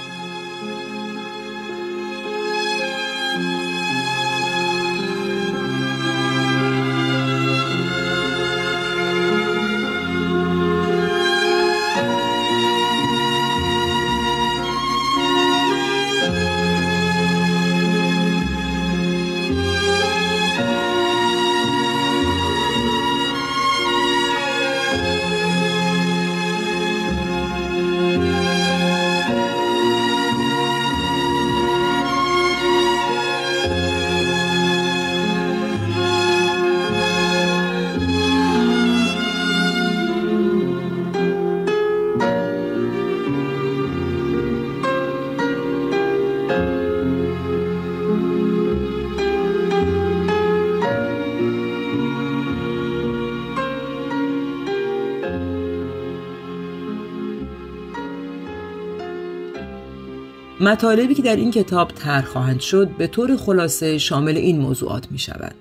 مطالبی 60.69 61.15
که 61.15 61.23
در 61.23 61.37
این 61.37 61.51
کتاب 61.51 61.93
طرح 61.93 62.25
خواهند 62.25 62.61
شد 62.61 62.89
به 62.89 63.07
طور 63.07 63.37
خلاصه 63.37 63.99
شامل 63.99 64.37
این 64.37 64.61
موضوعات 64.61 65.13
می 65.13 65.19
شود. 65.19 65.55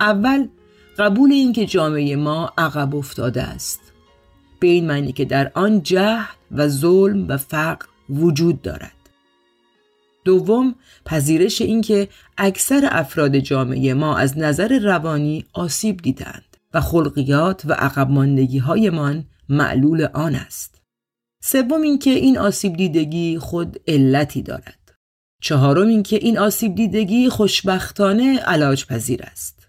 اول 0.00 0.48
قبول 0.98 1.32
اینکه 1.32 1.66
جامعه 1.66 2.16
ما 2.16 2.52
عقب 2.58 2.94
افتاده 2.94 3.42
است. 3.42 3.80
به 4.60 4.66
این 4.66 4.86
معنی 4.86 5.12
که 5.12 5.24
در 5.24 5.52
آن 5.54 5.82
جهل 5.82 6.24
و 6.50 6.68
ظلم 6.68 7.28
و 7.28 7.36
فقر 7.36 7.86
وجود 8.10 8.62
دارد. 8.62 8.92
دوم 10.24 10.74
پذیرش 11.04 11.60
اینکه 11.60 12.08
اکثر 12.38 12.88
افراد 12.90 13.36
جامعه 13.36 13.94
ما 13.94 14.16
از 14.16 14.38
نظر 14.38 14.78
روانی 14.78 15.44
آسیب 15.52 15.96
دیدند 15.96 16.56
و 16.74 16.80
خلقیات 16.80 17.62
و 17.66 17.72
عقب 17.72 18.10
ماندگی 18.10 18.58
هایمان 18.58 19.24
معلول 19.48 20.08
آن 20.14 20.34
است. 20.34 20.81
سوم 21.44 21.82
اینکه 21.82 22.10
این 22.10 22.38
آسیب 22.38 22.76
دیدگی 22.76 23.38
خود 23.38 23.76
علتی 23.88 24.42
دارد. 24.42 24.94
چهارم 25.42 25.88
اینکه 25.88 26.16
این 26.16 26.38
آسیب 26.38 26.74
دیدگی 26.74 27.28
خوشبختانه 27.28 28.38
علاج 28.38 28.86
پذیر 28.86 29.22
است. 29.22 29.68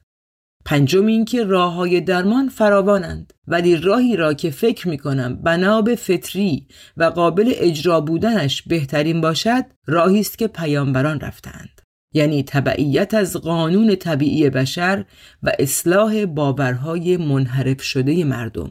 پنجم 0.66 1.06
اینکه 1.06 1.44
راه 1.44 1.74
های 1.74 2.02
درمان 2.02 2.50
فراوانند 2.50 3.34
ولی 3.48 3.76
راهی 3.76 4.16
را 4.16 4.34
که 4.34 4.50
فکر 4.50 4.88
می 4.88 4.98
کنم 4.98 5.36
بنا 5.36 5.82
به 5.82 5.96
فطری 5.96 6.68
و 6.98 7.04
قابل 7.04 7.54
اجرا 7.56 8.02
بودنش 8.02 8.62
بهترین 8.62 9.22
باشد 9.22 9.66
راهی 9.88 10.20
است 10.20 10.38
که 10.38 10.48
پیامبران 10.48 11.20
رفتند 11.20 11.82
یعنی 12.14 12.44
تبعیت 12.44 13.14
از 13.14 13.38
قانون 13.38 13.96
طبیعی 13.96 14.50
بشر 14.50 15.06
و 15.44 15.52
اصلاح 15.60 16.26
باورهای 16.26 17.18
منحرف 17.18 17.82
شده 17.82 18.24
مردم 18.24 18.70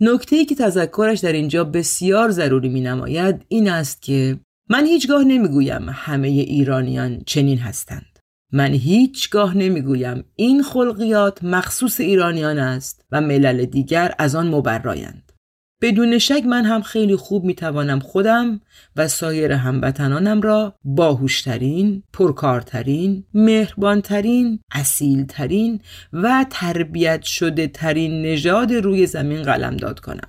نکته 0.00 0.36
ای 0.36 0.44
که 0.44 0.54
تذکرش 0.54 1.20
در 1.20 1.32
اینجا 1.32 1.64
بسیار 1.64 2.30
ضروری 2.30 2.68
می 2.68 2.80
نماید 2.80 3.44
این 3.48 3.68
است 3.68 4.02
که 4.02 4.38
من 4.70 4.86
هیچگاه 4.86 5.24
نمی‌گویم 5.24 5.86
همه 5.88 6.28
ایرانیان 6.28 7.22
چنین 7.26 7.58
هستند. 7.58 8.18
من 8.52 8.72
هیچگاه 8.72 9.56
نمی‌گویم 9.56 10.24
این 10.36 10.62
خلقیات 10.62 11.44
مخصوص 11.44 12.00
ایرانیان 12.00 12.58
است 12.58 13.04
و 13.12 13.20
ملل 13.20 13.64
دیگر 13.64 14.14
از 14.18 14.34
آن 14.34 14.48
مبرایند. 14.48 15.32
بدون 15.82 16.18
شک 16.18 16.42
من 16.46 16.64
هم 16.64 16.82
خیلی 16.82 17.16
خوب 17.16 17.44
می‌توانم 17.44 17.98
خودم 17.98 18.60
و 18.96 19.08
سایر 19.08 19.52
هموطنانم 19.52 20.40
را 20.40 20.74
باهوشترین، 20.84 22.02
پرکارترین، 22.12 23.24
مهربانترین، 23.34 24.60
اصیلترین 24.72 25.80
و 26.12 26.46
تربیت 26.50 27.22
شده 27.22 27.66
ترین 27.66 28.22
نژاد 28.22 28.72
روی 28.72 29.06
زمین 29.06 29.42
قلمداد 29.42 30.00
کنم 30.00 30.28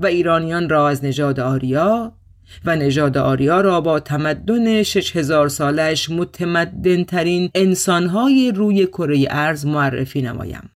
و 0.00 0.06
ایرانیان 0.06 0.68
را 0.68 0.88
از 0.88 1.04
نژاد 1.04 1.40
آریا 1.40 2.12
و 2.64 2.76
نژاد 2.76 3.18
آریا 3.18 3.60
را 3.60 3.80
با 3.80 4.00
تمدن 4.00 4.82
6000 4.82 5.48
سالش 5.48 6.10
متمدن 6.10 7.04
ترین 7.04 7.50
انسانهای 7.54 8.52
روی 8.52 8.86
کره 8.86 9.26
ارز 9.30 9.66
معرفی 9.66 10.22
نمایم. 10.22 10.70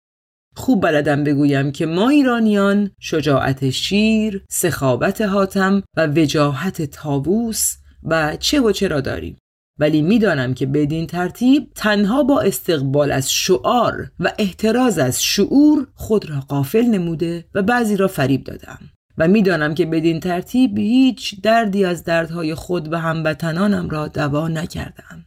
خوب 0.57 0.83
بلدم 0.83 1.25
بگویم 1.25 1.73
که 1.73 1.87
ما 1.87 2.09
ایرانیان 2.09 2.91
شجاعت 3.01 3.71
شیر، 3.71 4.45
سخاوت 4.51 5.21
حاتم 5.21 5.83
و 5.97 6.07
وجاهت 6.07 6.83
تابوس 6.83 7.77
و 8.03 8.37
چه 8.37 8.61
و 8.61 8.73
چه 8.73 8.89
را 8.89 9.01
داریم. 9.01 9.39
ولی 9.79 10.03
می‌دانم 10.03 10.55
که 10.55 10.67
بدین 10.67 11.07
ترتیب 11.07 11.73
تنها 11.75 12.23
با 12.23 12.41
استقبال 12.41 13.13
از 13.13 13.33
شعار 13.33 14.11
و 14.21 14.33
احتراز 14.39 14.99
از 14.99 15.25
شعور 15.25 15.87
خود 15.95 16.31
را 16.31 16.41
قافل 16.41 16.83
نموده 16.83 17.45
و 17.55 17.63
بعضی 17.63 17.97
را 17.97 18.09
فریب 18.09 18.45
دادم. 18.45 18.79
و 19.19 19.29
می‌دانم 19.29 19.75
که 19.75 19.87
بدین 19.87 20.21
ترتیب 20.21 20.79
هیچ 20.79 21.41
دردی 21.43 21.85
از 21.85 22.05
دردهای 22.05 22.55
خود 22.55 22.93
و 22.93 22.97
هموطنانم 22.97 23.91
را 23.91 24.09
دوا 24.09 24.49
نکردم. 24.49 25.25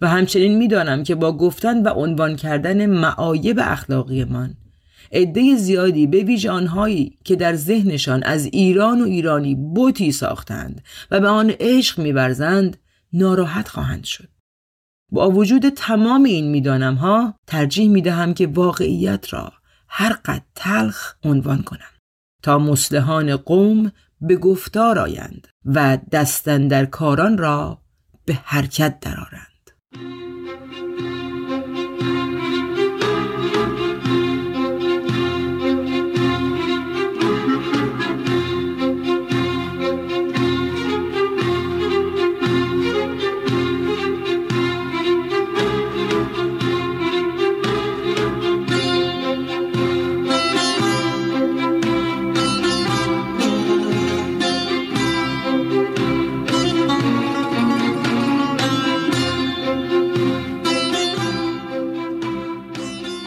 و 0.00 0.08
همچنین 0.08 0.58
می‌دانم 0.58 1.02
که 1.02 1.14
با 1.14 1.36
گفتن 1.36 1.82
و 1.82 1.88
عنوان 1.88 2.36
کردن 2.36 2.86
معایب 2.86 3.58
اخلاقیمان 3.62 4.54
عده 5.12 5.56
زیادی 5.56 6.06
به 6.06 6.22
ویژه 6.22 6.50
آنهایی 6.50 7.18
که 7.24 7.36
در 7.36 7.54
ذهنشان 7.54 8.22
از 8.22 8.44
ایران 8.44 9.02
و 9.02 9.04
ایرانی 9.04 9.54
بوتی 9.54 10.12
ساختند 10.12 10.82
و 11.10 11.20
به 11.20 11.28
آن 11.28 11.52
عشق 11.60 11.98
میورزند 11.98 12.76
ناراحت 13.12 13.68
خواهند 13.68 14.04
شد 14.04 14.28
با 15.12 15.30
وجود 15.30 15.68
تمام 15.68 16.24
این 16.24 16.50
می‌دانم 16.50 16.94
ها 16.94 17.34
ترجیح 17.46 17.90
می 17.90 18.02
دهم 18.02 18.34
که 18.34 18.46
واقعیت 18.46 19.32
را 19.32 19.52
هر 19.88 20.12
قد 20.24 20.42
تلخ 20.54 21.14
عنوان 21.24 21.62
کنم 21.62 21.90
تا 22.42 22.58
مسلحان 22.58 23.36
قوم 23.36 23.92
به 24.20 24.36
گفتار 24.36 24.98
آیند 24.98 25.48
و 25.64 25.98
دستن 26.12 26.68
در 26.68 26.86
کاران 26.86 27.38
را 27.38 27.78
به 28.24 28.38
حرکت 28.44 29.00
درآورند. 29.00 29.49
Mm-hmm. 29.94 30.29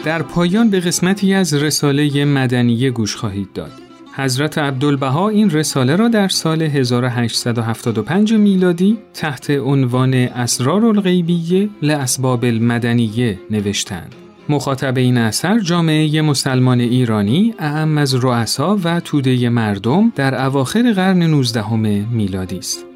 در 0.04 0.22
پایان 0.22 0.70
به 0.70 0.80
قسمتی 0.80 1.34
از 1.34 1.54
رساله 1.54 2.24
مدنیه 2.24 2.90
گوش 2.90 3.16
خواهید 3.16 3.52
داد. 3.52 3.72
حضرت 4.16 4.58
عبدالبها 4.58 5.28
این 5.28 5.50
رساله 5.50 5.96
را 5.96 6.08
در 6.08 6.28
سال 6.28 6.62
1875 6.62 8.32
میلادی 8.32 8.98
تحت 9.14 9.50
عنوان 9.50 10.14
اسرار 10.14 10.84
الغیبیه 10.86 11.68
لاسباب 11.82 12.44
المدنیه 12.44 13.38
نوشتند. 13.50 14.14
مخاطب 14.48 14.96
این 14.96 15.18
اثر 15.18 15.58
جامعه 15.58 16.22
مسلمان 16.22 16.80
ایرانی 16.80 17.54
اعم 17.58 17.98
از 17.98 18.14
رؤسا 18.14 18.78
و 18.84 19.00
توده 19.00 19.48
مردم 19.48 20.12
در 20.16 20.46
اواخر 20.46 20.92
قرن 20.92 21.22
19 21.22 21.76
میلادی 22.12 22.58
است. 22.58 22.93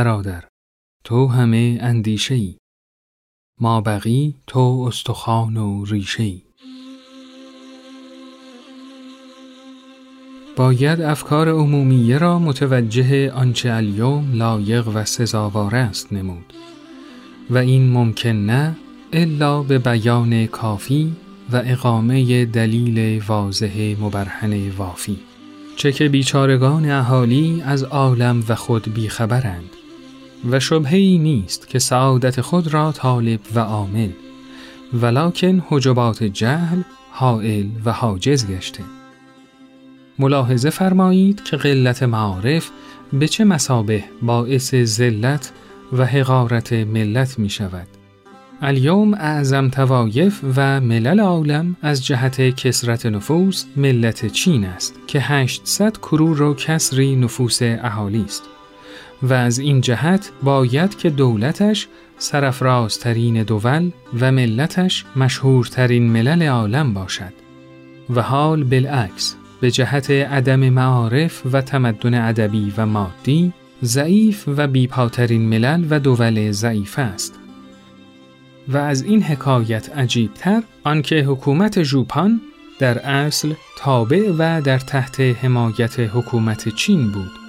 برادر 0.00 0.44
تو 1.04 1.26
همه 1.26 1.78
اندیشه 1.80 2.34
ای 2.34 2.56
ما 3.60 3.80
بقی 3.80 4.34
تو 4.46 4.84
استخوان 4.88 5.56
و 5.56 5.84
ریشه 5.84 6.22
ای 6.22 6.42
باید 10.56 11.00
افکار 11.00 11.48
عمومیه 11.48 12.18
را 12.18 12.38
متوجه 12.38 13.32
آنچه 13.32 13.72
الیوم 13.72 14.32
لایق 14.32 14.88
و 14.88 15.04
سزاوار 15.04 15.74
است 15.74 16.12
نمود. 16.12 16.52
و 17.50 17.58
این 17.58 17.90
ممکن 17.90 18.28
نه 18.28 18.76
الا 19.12 19.62
به 19.62 19.78
بیان 19.78 20.46
کافی 20.46 21.16
و 21.52 21.62
اقامه 21.64 22.44
دلیل 22.44 23.22
واضح 23.26 23.94
مبرهن 24.00 24.70
وافی. 24.70 25.18
چه 25.76 25.92
که 25.92 26.08
بیچارگان 26.08 26.90
اهالی 26.90 27.62
از 27.66 27.82
عالم 27.82 28.44
و 28.48 28.54
خود 28.54 28.94
بیخبرند. 28.94 29.76
و 30.50 30.60
شبهی 30.60 31.18
نیست 31.18 31.68
که 31.68 31.78
سعادت 31.78 32.40
خود 32.40 32.74
را 32.74 32.92
طالب 32.92 33.40
و 33.54 33.58
عامل 33.60 34.10
ولکن 34.94 35.62
حجبات 35.68 36.24
جهل 36.24 36.82
حائل 37.10 37.66
و 37.84 37.92
حاجز 37.92 38.46
گشته. 38.46 38.82
ملاحظه 40.18 40.70
فرمایید 40.70 41.44
که 41.44 41.56
قلت 41.56 42.02
معارف 42.02 42.70
به 43.12 43.28
چه 43.28 43.44
مسابه 43.44 44.04
باعث 44.22 44.74
ذلت 44.74 45.52
و 45.92 46.06
حقارت 46.06 46.72
ملت 46.72 47.38
می 47.38 47.50
شود. 47.50 47.86
الیوم 48.62 49.14
اعظم 49.14 49.68
توایف 49.68 50.40
و 50.56 50.80
ملل 50.80 51.20
عالم 51.20 51.76
از 51.82 52.06
جهت 52.06 52.40
کسرت 52.40 53.06
نفوس 53.06 53.64
ملت 53.76 54.26
چین 54.26 54.64
است 54.64 54.94
که 55.06 55.20
800 55.20 55.96
کرور 55.96 56.42
و 56.42 56.54
کسری 56.54 57.16
نفوس 57.16 57.58
اهالی 57.62 58.24
است. 58.24 58.42
و 59.22 59.32
از 59.32 59.58
این 59.58 59.80
جهت 59.80 60.32
باید 60.42 60.98
که 60.98 61.10
دولتش 61.10 61.88
سرفرازترین 62.18 63.42
دول 63.42 63.90
و 64.20 64.32
ملتش 64.32 65.04
مشهورترین 65.16 66.12
ملل 66.12 66.42
عالم 66.42 66.94
باشد 66.94 67.32
و 68.10 68.22
حال 68.22 68.64
بالعکس 68.64 69.36
به 69.60 69.70
جهت 69.70 70.10
عدم 70.10 70.68
معارف 70.68 71.42
و 71.52 71.62
تمدن 71.62 72.14
ادبی 72.14 72.72
و 72.76 72.86
مادی 72.86 73.52
ضعیف 73.82 74.44
و 74.56 74.66
بیپاترین 74.66 75.48
ملل 75.48 75.86
و 75.90 76.00
دول 76.00 76.50
ضعیف 76.52 76.98
است 76.98 77.38
و 78.68 78.76
از 78.76 79.02
این 79.02 79.22
حکایت 79.22 79.90
عجیبتر 79.96 80.62
آنکه 80.84 81.16
حکومت 81.16 81.82
ژوپان 81.82 82.40
در 82.78 82.98
اصل 82.98 83.52
تابع 83.78 84.30
و 84.38 84.60
در 84.60 84.78
تحت 84.78 85.20
حمایت 85.20 86.00
حکومت 86.00 86.68
چین 86.68 87.10
بود. 87.10 87.39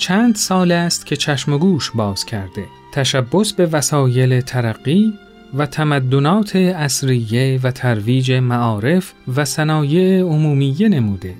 چند 0.00 0.34
سال 0.34 0.72
است 0.72 1.06
که 1.06 1.16
چشم 1.16 1.52
و 1.52 1.58
گوش 1.58 1.90
باز 1.90 2.24
کرده. 2.24 2.64
تشبس 2.92 3.52
به 3.52 3.66
وسایل 3.66 4.40
ترقی 4.40 5.12
و 5.54 5.66
تمدنات 5.66 6.56
اصریه 6.56 7.60
و 7.62 7.70
ترویج 7.70 8.32
معارف 8.32 9.12
و 9.36 9.44
صنایع 9.44 10.22
عمومیه 10.22 10.88
نموده. 10.88 11.34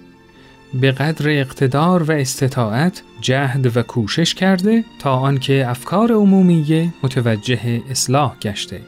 به 0.80 0.92
قدر 0.92 1.40
اقتدار 1.40 2.02
و 2.02 2.12
استطاعت 2.12 3.02
جهد 3.20 3.76
و 3.76 3.82
کوشش 3.82 4.34
کرده 4.34 4.84
تا 4.98 5.14
آنکه 5.14 5.64
افکار 5.68 6.12
عمومیه 6.12 6.94
متوجه 7.02 7.82
اصلاح 7.90 8.36
گشته. 8.42 8.80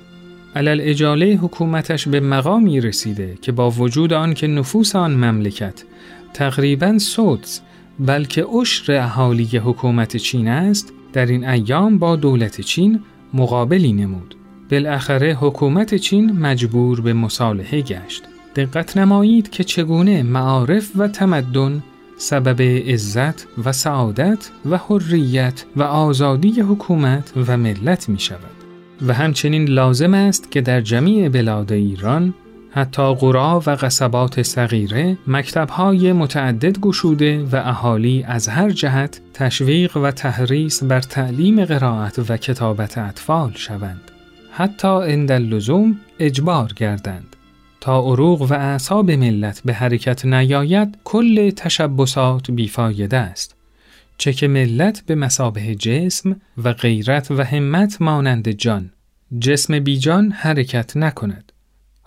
علل 0.56 0.80
اجاله 0.82 1.26
حکومتش 1.26 2.08
به 2.08 2.20
مقامی 2.20 2.80
رسیده 2.80 3.38
که 3.42 3.52
با 3.52 3.70
وجود 3.70 4.12
آنکه 4.12 4.46
نفوس 4.46 4.96
آن 4.96 5.12
مملکت 5.12 5.82
تقریبا 6.34 6.98
سودز 6.98 7.60
بلکه 8.00 8.44
عشر 8.44 8.92
اهالی 8.92 9.44
حکومت 9.44 10.16
چین 10.16 10.48
است 10.48 10.92
در 11.12 11.26
این 11.26 11.48
ایام 11.48 11.98
با 11.98 12.16
دولت 12.16 12.60
چین 12.60 13.00
مقابلی 13.34 13.92
نمود. 13.92 14.34
بالاخره 14.70 15.34
حکومت 15.40 15.94
چین 15.94 16.32
مجبور 16.32 17.00
به 17.00 17.12
مصالحه 17.12 17.80
گشت. 17.80 18.22
دقت 18.56 18.96
نمایید 18.96 19.50
که 19.50 19.64
چگونه 19.64 20.22
معارف 20.22 20.90
و 20.96 21.08
تمدن 21.08 21.82
سبب 22.16 22.62
عزت 22.62 23.46
و 23.64 23.72
سعادت 23.72 24.50
و 24.70 24.78
حریت 24.78 25.64
و 25.76 25.82
آزادی 25.82 26.60
حکومت 26.60 27.32
و 27.48 27.56
ملت 27.56 28.08
می 28.08 28.18
شود 28.18 28.38
و 29.06 29.14
همچنین 29.14 29.68
لازم 29.68 30.14
است 30.14 30.50
که 30.50 30.60
در 30.60 30.80
جمیع 30.80 31.28
بلاد 31.28 31.72
ایران 31.72 32.34
حتی 32.74 33.14
قرا 33.14 33.62
و 33.66 33.70
قصبات 33.70 34.42
صغیره 34.42 35.18
مکتبهای 35.26 36.12
متعدد 36.12 36.78
گشوده 36.78 37.44
و 37.44 37.56
اهالی 37.56 38.22
از 38.22 38.48
هر 38.48 38.70
جهت 38.70 39.20
تشویق 39.34 39.96
و 39.96 40.10
تحریس 40.10 40.82
بر 40.82 41.00
تعلیم 41.00 41.64
قرائت 41.64 42.18
و 42.28 42.36
کتابت 42.36 42.98
اطفال 42.98 43.52
شوند. 43.54 44.10
حتی 44.50 44.88
عند 44.88 45.32
اجبار 46.18 46.72
گردند. 46.76 47.36
تا 47.80 48.00
عروق 48.00 48.42
و 48.42 48.52
اعصاب 48.52 49.10
ملت 49.10 49.62
به 49.64 49.72
حرکت 49.72 50.24
نیاید 50.24 50.98
کل 51.04 51.50
تشبسات 51.50 52.50
بیفایده 52.50 53.16
است. 53.16 53.56
چه 54.18 54.32
که 54.32 54.48
ملت 54.48 55.02
به 55.06 55.14
مسابه 55.14 55.74
جسم 55.74 56.36
و 56.64 56.72
غیرت 56.72 57.30
و 57.30 57.44
همت 57.44 58.02
مانند 58.02 58.48
جان 58.48 58.90
جسم 59.38 59.80
بیجان 59.80 60.30
حرکت 60.30 60.96
نکند. 60.96 61.51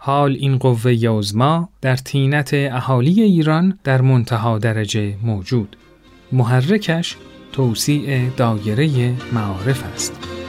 حال 0.06 0.32
این 0.32 0.58
قوه 0.58 0.92
عظما 0.92 1.70
در 1.82 1.96
تینت 1.96 2.50
اهالی 2.54 3.22
ایران 3.22 3.80
در 3.84 4.02
منتها 4.02 4.60
درجه 4.60 5.16
موجود. 5.24 5.78
محرکش 6.32 7.16
توسیع 7.52 8.30
دایره 8.30 9.14
معارف 9.34 9.84
است. 9.94 10.45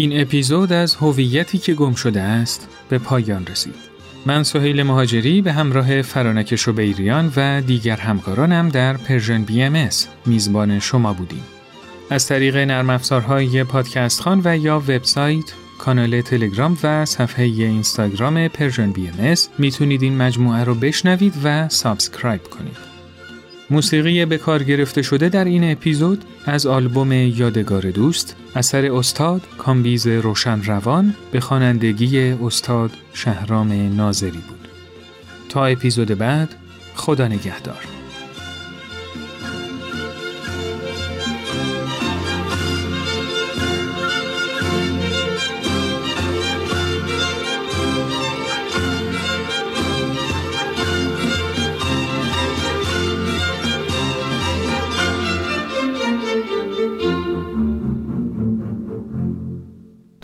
این 0.00 0.20
اپیزود 0.20 0.72
از 0.72 0.94
هویتی 0.94 1.58
که 1.58 1.74
گم 1.74 1.94
شده 1.94 2.20
است 2.20 2.68
به 2.88 2.98
پایان 2.98 3.46
رسید. 3.46 3.74
من 4.26 4.42
سهیل 4.42 4.82
مهاجری 4.82 5.42
به 5.42 5.52
همراه 5.52 6.02
فرانک 6.02 6.56
شبیریان 6.56 7.32
و 7.36 7.60
دیگر 7.60 7.96
همکارانم 7.96 8.68
در 8.68 8.96
Persian 8.96 9.42
BMS 9.42 9.88
میزبان 10.26 10.78
شما 10.78 11.12
بودیم. 11.12 11.44
از 12.10 12.26
طریق 12.26 12.56
نرم 12.56 12.90
افزارهای 12.90 13.64
پادکست 13.64 14.20
خوان 14.20 14.40
و 14.44 14.56
یا 14.56 14.78
وبسایت، 14.78 15.52
کانال 15.78 16.20
تلگرام 16.20 16.78
و 16.82 17.04
صفحه 17.04 17.44
اینستاگرام 17.44 18.48
Persian 18.48 18.92
BMS 18.92 19.34
می‌تونید 19.58 20.02
این 20.02 20.16
مجموعه 20.16 20.64
رو 20.64 20.74
بشنوید 20.74 21.34
و 21.44 21.68
subscribe 21.68 22.42
کنید. 22.42 22.89
موسیقی 23.70 24.24
به 24.24 24.38
کار 24.38 24.62
گرفته 24.62 25.02
شده 25.02 25.28
در 25.28 25.44
این 25.44 25.72
اپیزود 25.72 26.24
از 26.46 26.66
آلبوم 26.66 27.12
یادگار 27.12 27.82
دوست 27.82 28.36
اثر 28.54 28.92
استاد 28.92 29.42
کامبیز 29.58 30.06
روشن 30.06 30.62
روان 30.62 31.14
به 31.32 31.40
خوانندگی 31.40 32.18
استاد 32.18 32.90
شهرام 33.14 33.72
ناظری 33.96 34.30
بود. 34.30 34.68
تا 35.48 35.66
اپیزود 35.66 36.08
بعد 36.08 36.48
خدا 36.94 37.28
نگهدار. 37.28 37.99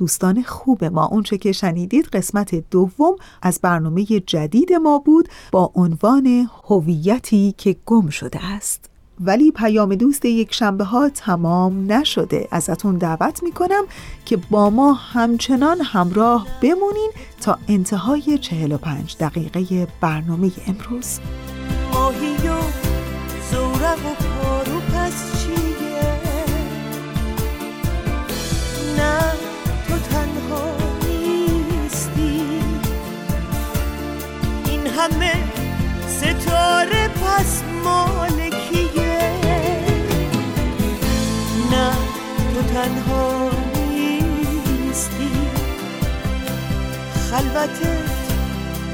دوستان 0.06 0.42
خوب 0.42 0.84
ما. 0.84 1.06
اونچه 1.06 1.38
که 1.38 1.52
شنیدید 1.52 2.06
قسمت 2.06 2.54
دوم 2.70 3.16
از 3.42 3.60
برنامه 3.62 4.04
جدید 4.04 4.72
ما 4.72 4.98
بود 4.98 5.28
با 5.52 5.72
عنوان 5.74 6.50
هویتی 6.68 7.54
که 7.58 7.76
گم 7.86 8.08
شده 8.08 8.44
است. 8.44 8.90
ولی 9.20 9.50
پیام 9.50 9.94
دوست 9.94 10.24
یک 10.24 10.54
شنبه 10.54 10.84
ها 10.84 11.08
تمام 11.08 11.92
نشده. 11.92 12.48
ازتون 12.50 12.98
دعوت 12.98 13.42
می‌کنم 13.42 13.84
که 14.24 14.36
با 14.36 14.70
ما 14.70 14.92
همچنان 14.92 15.80
همراه 15.80 16.46
بمونین 16.62 17.10
تا 17.40 17.58
انتهای 17.68 18.38
45 18.38 19.16
دقیقه 19.20 19.86
برنامه 20.00 20.50
امروز. 20.66 21.20
همه 34.96 35.34
ستاره 36.08 37.08
پس 37.08 37.62
مالکیه. 37.84 39.30
نه 41.70 41.90
تو 42.54 42.62
تنها 42.74 43.50
نیستی. 43.76 45.30
خلوتت 47.30 48.16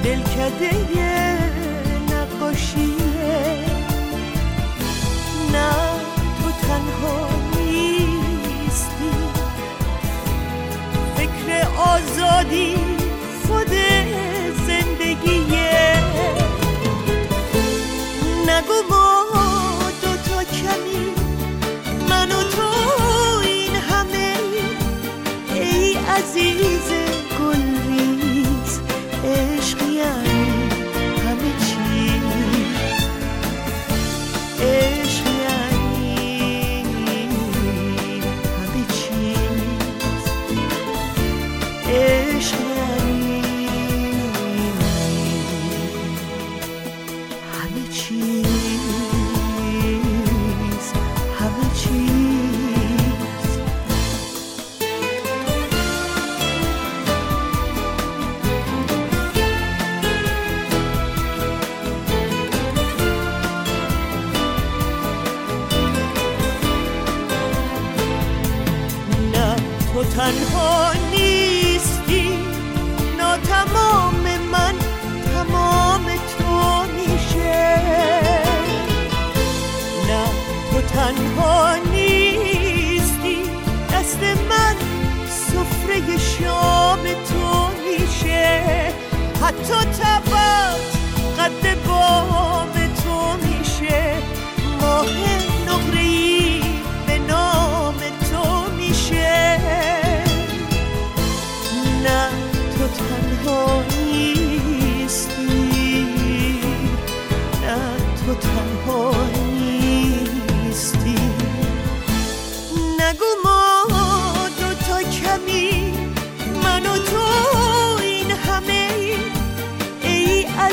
دلکده 0.04 0.72
نقاشیه. 2.10 3.66
نه 5.52 5.72
تو 6.38 6.50
تنها 6.66 7.28
نیستی. 7.56 9.12
فکر 11.16 11.66
آزادی 11.76 12.76
خود 13.46 14.01
nagubo 18.52 19.21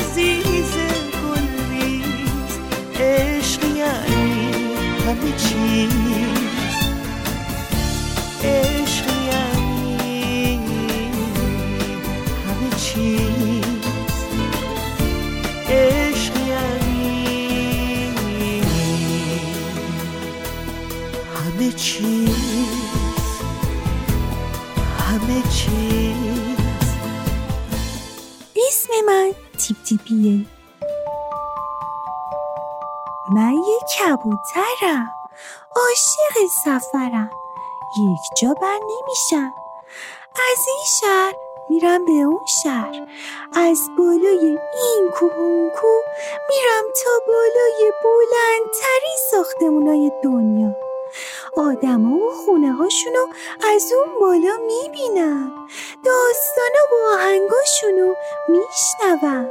عزیز 0.00 0.74
گلریز 1.22 2.58
عشق 3.00 3.64
یعنی 3.64 4.52
همه 5.06 5.32
چیز. 5.36 6.29
من 33.34 33.52
یه 33.52 33.78
کبوترم. 33.98 35.08
عاشق 35.76 36.52
سفرم. 36.64 37.30
یک 37.98 38.20
جا 38.42 38.54
بر 38.54 38.78
نمیشم. 38.78 39.52
از 40.34 40.58
این 40.68 40.84
شهر 41.00 41.34
میرم 41.68 42.04
به 42.04 42.12
اون 42.12 42.46
شهر. 42.62 43.06
از 43.52 43.80
بالای 43.98 44.58
این 44.84 45.10
کوه 45.14 45.32
اون 45.38 45.70
کوه 45.70 46.02
میرم 46.48 46.84
تا 47.04 47.10
بالای 47.26 47.92
بلندترین 48.04 49.16
ساختمونای 49.30 50.12
دنیا. 50.24 50.76
آدما 51.56 52.16
و 52.16 52.30
خونه 52.44 52.72
هاشونو 52.72 53.26
از 53.74 53.92
اون 53.92 54.20
بالا 54.20 54.56
می‌بینم. 54.66 55.68
داستانا 56.04 56.82
و 56.92 57.14
آهنگاشونو 57.14 58.14
میشنوم. 58.48 59.50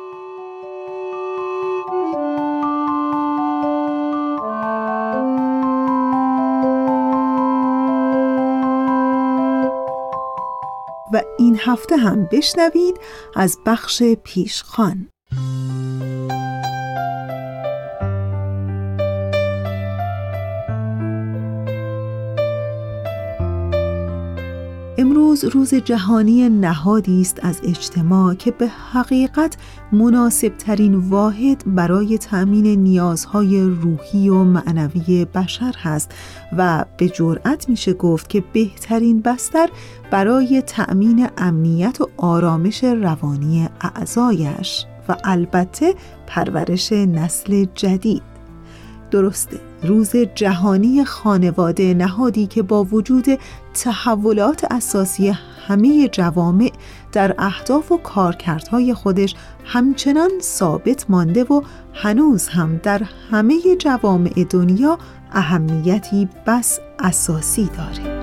و 11.13 11.21
این 11.37 11.57
هفته 11.61 11.97
هم 11.97 12.25
بشنوید 12.31 12.95
از 13.35 13.57
بخش 13.65 14.03
پیشخان. 14.03 15.09
روز 25.43 25.75
جهانی 25.75 26.49
نهادی 26.49 27.21
است 27.21 27.39
از 27.45 27.61
اجتماع 27.63 28.33
که 28.33 28.51
به 28.51 28.67
حقیقت 28.67 29.57
مناسب 29.91 30.57
ترین 30.57 30.95
واحد 30.95 31.63
برای 31.65 32.17
تأمین 32.17 32.67
نیازهای 32.67 33.63
روحی 33.63 34.29
و 34.29 34.43
معنوی 34.43 35.25
بشر 35.25 35.75
هست 35.77 36.11
و 36.57 36.85
به 36.97 37.09
جرأت 37.09 37.69
میشه 37.69 37.93
گفت 37.93 38.29
که 38.29 38.43
بهترین 38.53 39.21
بستر 39.21 39.69
برای 40.11 40.61
تأمین 40.61 41.27
امنیت 41.37 42.01
و 42.01 42.09
آرامش 42.17 42.83
روانی 42.83 43.69
اعضایش 43.81 44.85
و 45.09 45.15
البته 45.23 45.95
پرورش 46.27 46.91
نسل 46.91 47.65
جدید. 47.75 48.30
درسته. 49.11 49.59
روز 49.83 50.15
جهانی 50.35 51.05
خانواده 51.05 51.93
نهادی 51.93 52.47
که 52.47 52.61
با 52.61 52.83
وجود 52.83 53.25
تحولات 53.73 54.71
اساسی 54.71 55.29
همه 55.67 56.07
جوامع 56.07 56.71
در 57.11 57.35
اهداف 57.37 57.91
و 57.91 57.97
کارکردهای 57.97 58.93
خودش 58.93 59.35
همچنان 59.65 60.29
ثابت 60.41 61.05
مانده 61.09 61.43
و 61.43 61.61
هنوز 61.93 62.47
هم 62.47 62.79
در 62.83 63.01
همه 63.31 63.75
جوامع 63.79 64.45
دنیا 64.49 64.97
اهمیتی 65.31 66.29
بس 66.47 66.79
اساسی 66.99 67.69
داره. 67.77 68.21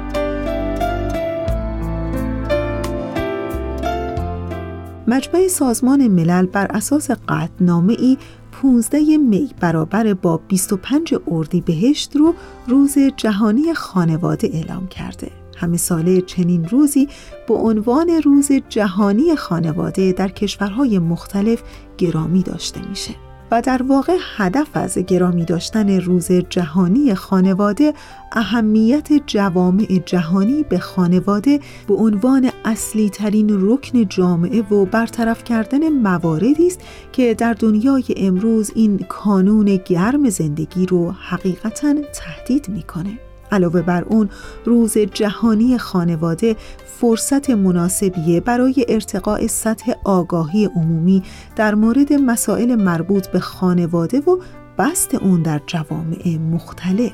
مجمع 5.09 5.49
سازمان 5.49 6.09
ملل 6.09 6.47
بر 6.47 6.67
اساس 6.71 7.11
قطعنامه 7.11 7.97
ای 7.99 8.19
15 8.63 9.17
می 9.17 9.51
برابر 9.61 10.15
با 10.15 10.37
25 10.37 11.15
اردیبهشت 11.27 12.17
رو 12.17 12.35
روز 12.67 12.99
جهانی 13.17 13.75
خانواده 13.75 14.51
اعلام 14.53 14.87
کرده. 14.87 15.31
همه 15.57 15.77
ساله 15.77 16.21
چنین 16.21 16.69
روزی 16.69 17.09
به 17.49 17.55
عنوان 17.55 18.11
روز 18.25 18.53
جهانی 18.69 19.37
خانواده 19.37 20.13
در 20.13 20.29
کشورهای 20.29 20.99
مختلف 20.99 21.63
گرامی 21.99 22.43
داشته 22.43 22.89
میشه. 22.89 23.28
و 23.51 23.63
در 23.63 23.83
واقع 23.83 24.17
هدف 24.37 24.69
از 24.75 24.99
گرامی 24.99 25.45
داشتن 25.45 26.01
روز 26.01 26.33
جهانی 26.33 27.15
خانواده 27.15 27.93
اهمیت 28.33 29.09
جوامع 29.27 30.03
جهانی 30.07 30.63
به 30.63 30.79
خانواده 30.79 31.61
به 31.89 31.95
عنوان 31.95 32.51
اصلی 32.65 33.11
ترین 33.11 33.49
رکن 33.61 34.09
جامعه 34.09 34.63
و 34.63 34.85
برطرف 34.85 35.45
کردن 35.45 35.89
مواردی 35.89 36.67
است 36.67 36.81
که 37.13 37.35
در 37.35 37.53
دنیای 37.53 38.05
امروز 38.17 38.73
این 38.75 38.99
کانون 38.99 39.77
گرم 39.77 40.29
زندگی 40.29 40.87
رو 40.87 41.11
حقیقتا 41.11 41.95
تهدید 42.15 42.69
می‌کنه. 42.69 43.19
علاوه 43.53 43.83
بر 43.83 44.05
اون 44.05 44.29
روز 44.65 44.99
جهانی 44.99 45.79
خانواده 45.79 46.57
فرصت 47.01 47.51
مناسبیه 47.51 48.41
برای 48.41 48.87
ارتقاء 48.89 49.47
سطح 49.47 49.93
آگاهی 50.05 50.65
عمومی 50.65 51.23
در 51.57 51.75
مورد 51.75 52.13
مسائل 52.13 52.75
مربوط 52.75 53.27
به 53.27 53.41
خانواده 53.41 54.21
و 54.21 54.39
بست 54.79 55.15
اون 55.15 55.43
در 55.43 55.61
جوامع 55.67 56.39
مختلف. 56.53 57.13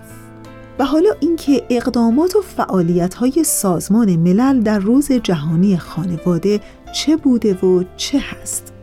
و 0.78 0.84
حالا 0.84 1.10
اینکه 1.20 1.62
اقدامات 1.70 2.36
و 2.36 2.40
فعالیت‌های 2.40 3.44
سازمان 3.44 4.16
ملل 4.16 4.60
در 4.60 4.78
روز 4.78 5.12
جهانی 5.12 5.76
خانواده 5.76 6.60
چه 6.92 7.16
بوده 7.16 7.54
و 7.54 7.84
چه 7.96 8.18
هست. 8.18 8.73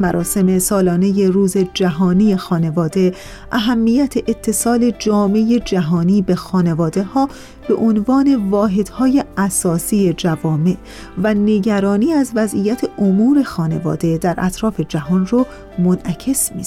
مراسم 0.00 0.58
سالانه 0.58 1.30
روز 1.30 1.56
جهانی 1.74 2.36
خانواده 2.36 3.14
اهمیت 3.52 4.16
اتصال 4.16 4.92
جامعه 4.98 5.60
جهانی 5.60 6.22
به 6.22 6.34
خانواده 6.34 7.02
ها 7.02 7.28
به 7.68 7.74
عنوان 7.74 8.50
واحدهای 8.50 9.24
اساسی 9.36 10.12
جوامع 10.12 10.76
و 11.22 11.34
نگرانی 11.34 12.12
از 12.12 12.32
وضعیت 12.34 12.80
امور 12.98 13.42
خانواده 13.42 14.18
در 14.18 14.34
اطراف 14.38 14.80
جهان 14.80 15.26
رو 15.26 15.46
منعکس 15.78 16.52
می. 16.52 16.64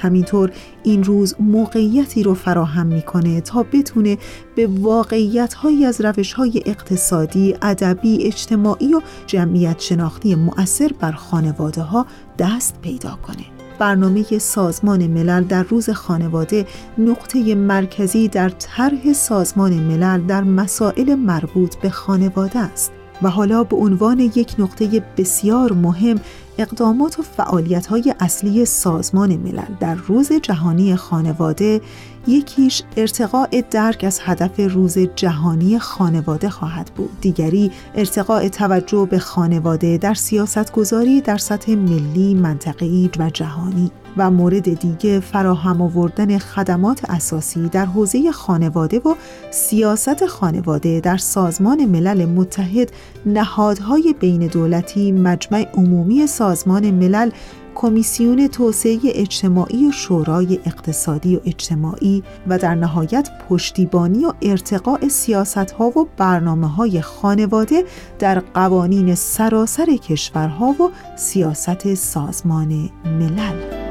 همینطور 0.00 0.50
این 0.82 1.04
روز 1.04 1.34
موقعیتی 1.40 2.22
رو 2.22 2.34
فراهم 2.34 2.86
می‌کنه 2.86 3.40
تا 3.40 3.62
بتونه 3.62 4.18
به 4.56 4.66
واقعیت 4.66 5.54
از 5.86 6.00
روش 6.00 6.32
های 6.32 6.62
اقتصادی، 6.66 7.54
ادبی، 7.62 8.26
اجتماعی 8.26 8.94
و 8.94 9.00
جمعیت 9.26 9.80
شناختی 9.80 10.34
مؤثر 10.34 10.90
بر 11.00 11.12
خانواده 11.12 11.82
ها 11.82 12.06
دست 12.38 12.80
پیدا 12.82 13.18
کنه. 13.22 13.44
برنامه 13.78 14.38
سازمان 14.38 15.06
ملل 15.06 15.44
در 15.44 15.62
روز 15.62 15.90
خانواده 15.90 16.66
نقطه 16.98 17.54
مرکزی 17.54 18.28
در 18.28 18.48
طرح 18.48 19.12
سازمان 19.12 19.72
ملل 19.72 20.20
در 20.20 20.42
مسائل 20.44 21.14
مربوط 21.14 21.76
به 21.76 21.90
خانواده 21.90 22.58
است. 22.58 22.92
و 23.22 23.30
حالا 23.30 23.64
به 23.64 23.76
عنوان 23.76 24.20
یک 24.20 24.54
نقطه 24.58 25.04
بسیار 25.16 25.72
مهم 25.72 26.20
اقدامات 26.58 27.18
و 27.18 27.22
فعالیت‌های 27.22 28.14
اصلی 28.20 28.64
سازمان 28.64 29.36
ملل 29.36 29.74
در 29.80 29.94
روز 29.94 30.32
جهانی 30.32 30.96
خانواده 30.96 31.80
یکیش 32.26 32.82
ارتقاء 32.96 33.62
درک 33.70 34.04
از 34.04 34.20
هدف 34.22 34.60
روز 34.74 34.98
جهانی 34.98 35.78
خانواده 35.78 36.50
خواهد 36.50 36.90
بود. 36.96 37.20
دیگری 37.20 37.70
ارتقاء 37.94 38.48
توجه 38.48 39.08
به 39.10 39.18
خانواده 39.18 39.98
در 39.98 40.14
سیاستگذاری 40.14 41.20
در 41.20 41.36
سطح 41.36 41.74
ملی، 41.74 42.34
منطقه‌ای 42.34 43.10
و 43.18 43.30
جهانی. 43.30 43.90
و 44.16 44.30
مورد 44.30 44.80
دیگه 44.80 45.20
فراهم 45.20 45.82
آوردن 45.82 46.38
خدمات 46.38 47.10
اساسی 47.10 47.68
در 47.68 47.86
حوزه 47.86 48.32
خانواده 48.32 48.98
و 48.98 49.14
سیاست 49.50 50.26
خانواده 50.26 51.00
در 51.00 51.16
سازمان 51.16 51.84
ملل 51.84 52.24
متحد 52.24 52.92
نهادهای 53.26 54.14
بین 54.20 54.46
دولتی 54.46 55.12
مجمع 55.12 55.66
عمومی 55.74 56.26
سازمان 56.26 56.90
ملل 56.90 57.30
کمیسیون 57.74 58.48
توسعه 58.48 58.98
اجتماعی 59.04 59.88
و 59.88 59.92
شورای 59.92 60.60
اقتصادی 60.66 61.36
و 61.36 61.40
اجتماعی 61.44 62.22
و 62.46 62.58
در 62.58 62.74
نهایت 62.74 63.28
پشتیبانی 63.48 64.24
و 64.24 64.32
ارتقاء 64.42 65.08
سیاست 65.08 65.70
ها 65.70 65.98
و 65.98 66.08
برنامه 66.16 66.68
های 66.68 67.00
خانواده 67.00 67.84
در 68.18 68.40
قوانین 68.40 69.14
سراسر 69.14 69.96
کشورها 69.96 70.66
و 70.66 70.90
سیاست 71.16 71.94
سازمان 71.94 72.90
ملل. 73.04 73.89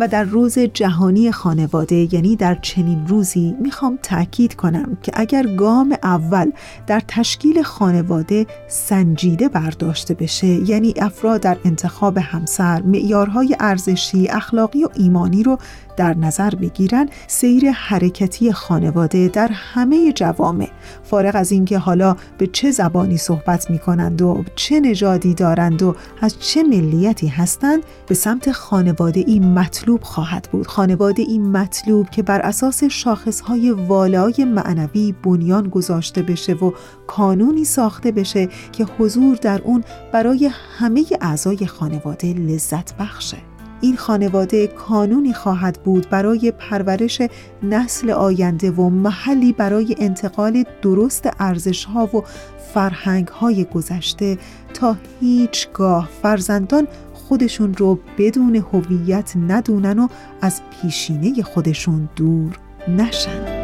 و 0.00 0.08
در 0.08 0.24
روز 0.24 0.58
جهانی 0.58 1.32
خانواده 1.32 2.14
یعنی 2.14 2.36
در 2.36 2.54
چنین 2.54 3.06
روزی 3.06 3.56
می‌خوام 3.60 3.98
تاکید 4.02 4.54
کنم 4.54 4.98
که 5.02 5.12
اگر 5.14 5.46
گام 5.46 5.96
اول 6.02 6.52
در 6.86 7.02
تشکیل 7.08 7.62
خانواده 7.62 8.46
سنجیده 8.68 9.48
برداشته 9.48 10.14
بشه 10.14 10.46
یعنی 10.46 10.94
افراد 10.96 11.40
در 11.40 11.56
انتخاب 11.64 12.18
همسر 12.18 12.82
معیارهای 12.82 13.56
ارزشی 13.60 14.28
اخلاقی 14.28 14.84
و 14.84 14.88
ایمانی 14.94 15.42
رو 15.42 15.58
در 16.00 16.16
نظر 16.16 16.54
بگیرن 16.54 17.08
سیر 17.26 17.70
حرکتی 17.70 18.52
خانواده 18.52 19.28
در 19.28 19.48
همه 19.52 20.12
جوامع. 20.12 20.68
فارغ 21.02 21.36
از 21.36 21.52
اینکه 21.52 21.78
حالا 21.78 22.16
به 22.38 22.46
چه 22.46 22.70
زبانی 22.70 23.16
صحبت 23.16 23.70
می 23.70 23.78
کنند 23.78 24.22
و 24.22 24.44
چه 24.56 24.80
نژادی 24.80 25.34
دارند 25.34 25.82
و 25.82 25.96
از 26.20 26.40
چه 26.40 26.62
ملیتی 26.62 27.26
هستند 27.26 27.82
به 28.06 28.14
سمت 28.14 28.52
خانواده 28.52 29.24
ای 29.26 29.40
مطلوب 29.40 30.02
خواهد 30.02 30.48
بود. 30.52 30.66
خانواده 30.66 31.22
ای 31.22 31.38
مطلوب 31.38 32.10
که 32.10 32.22
بر 32.22 32.40
اساس 32.40 32.84
شاخصهای 32.84 33.70
والای 33.70 34.44
معنوی 34.44 35.14
بنیان 35.22 35.68
گذاشته 35.68 36.22
بشه 36.22 36.52
و 36.52 36.72
کانونی 37.06 37.64
ساخته 37.64 38.12
بشه 38.12 38.48
که 38.72 38.84
حضور 38.98 39.36
در 39.36 39.60
اون 39.64 39.84
برای 40.12 40.50
همه 40.78 41.04
اعضای 41.20 41.66
خانواده 41.66 42.32
لذت 42.32 42.96
بخشه. 42.96 43.49
این 43.80 43.96
خانواده 43.96 44.66
کانونی 44.66 45.32
خواهد 45.32 45.80
بود 45.84 46.08
برای 46.10 46.52
پرورش 46.58 47.22
نسل 47.62 48.10
آینده 48.10 48.70
و 48.70 48.88
محلی 48.88 49.52
برای 49.52 49.94
انتقال 49.98 50.64
درست 50.82 51.28
ارزشها 51.38 52.06
و 52.16 52.24
فرهنگهای 52.74 53.64
گذشته 53.64 54.38
تا 54.74 54.96
هیچگاه 55.20 56.08
فرزندان 56.22 56.88
خودشون 57.14 57.74
رو 57.74 57.98
بدون 58.18 58.56
هویت 58.56 59.32
ندونن 59.36 59.98
و 59.98 60.08
از 60.40 60.60
پیشینه 60.70 61.42
خودشون 61.42 62.08
دور 62.16 62.58
نشن. 62.88 63.59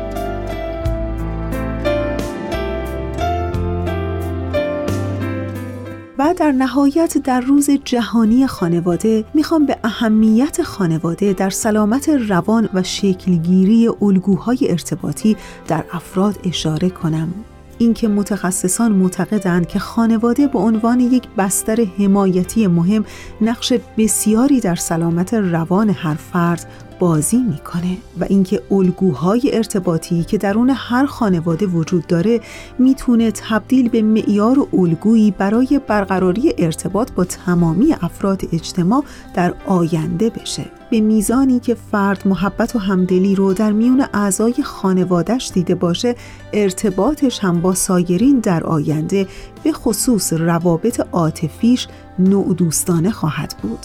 در 6.33 6.53
نهایت 6.53 7.19
در 7.19 7.41
روز 7.41 7.71
جهانی 7.85 8.47
خانواده 8.47 9.25
می‌خوام 9.35 9.67
به 9.67 9.77
اهمیت 9.85 10.63
خانواده 10.63 11.33
در 11.33 11.51
سلامت 11.51 12.09
روان 12.09 12.69
و 12.75 12.83
شکلگیری 12.83 13.89
الگوهای 14.03 14.59
ارتباطی 14.71 15.37
در 15.69 15.85
افراد 15.93 16.39
اشاره 16.45 16.91
کنم. 16.91 17.35
اینکه 17.79 18.09
متخصصان 18.09 18.93
معتقدند 18.93 19.69
که 19.69 19.79
خانواده 19.79 20.47
به 20.47 20.59
عنوان 20.59 21.01
یک 21.01 21.29
بستر 21.39 21.87
حمایتی 21.99 22.67
مهم 22.67 23.05
نقش 23.41 23.73
بسیاری 23.99 24.61
در 24.61 24.75
سلامت 24.75 25.35
روان 25.35 25.91
هر 25.91 26.15
فرد 26.15 26.67
بازی 26.99 27.37
می‌کنه 27.37 27.97
و 28.21 28.25
اینکه 28.29 28.63
الگوهای 28.71 29.51
ارتباطی 29.53 30.25
که 30.25 30.39
درون 30.39 30.71
هر 30.71 31.07
خانواده 31.07 31.67
وجود 31.67 32.07
داره 32.07 32.41
می‌تونه 32.79 33.31
تبدیل 33.31 33.89
به 33.89 34.03
معیار 34.03 34.59
و 34.59 34.69
الگویی 34.73 35.31
برای 35.31 35.81
برقراری 35.89 36.55
ارتباط 36.59 37.13
با 37.13 37.25
تمامی 37.25 37.93
افراد 37.93 38.43
اجتماع 38.53 39.05
در 39.35 39.55
آینده 39.67 40.31
بشه. 40.31 40.65
به 40.91 41.01
میزانی 41.01 41.61
که 41.61 41.75
فرد 41.75 42.29
محبت 42.29 42.77
و 42.77 42.79
همدلی 42.79 43.35
رو 43.35 43.55
در 43.55 43.73
میون 43.73 44.05
اعضای 44.15 44.55
خانوادش 44.63 45.51
دیده 45.55 45.75
باشه 45.75 46.15
ارتباطش 46.53 47.39
هم 47.39 47.61
با 47.61 47.75
سایرین 47.75 48.39
در 48.39 48.65
آینده 48.65 49.27
به 49.65 49.73
خصوص 49.73 50.33
روابط 50.33 51.01
عاطفیش 51.13 51.89
نوع 52.19 52.55
دوستانه 52.55 53.11
خواهد 53.11 53.55
بود. 53.63 53.79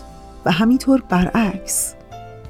و 0.46 0.52
همینطور 0.52 1.04
برعکس. 1.10 1.94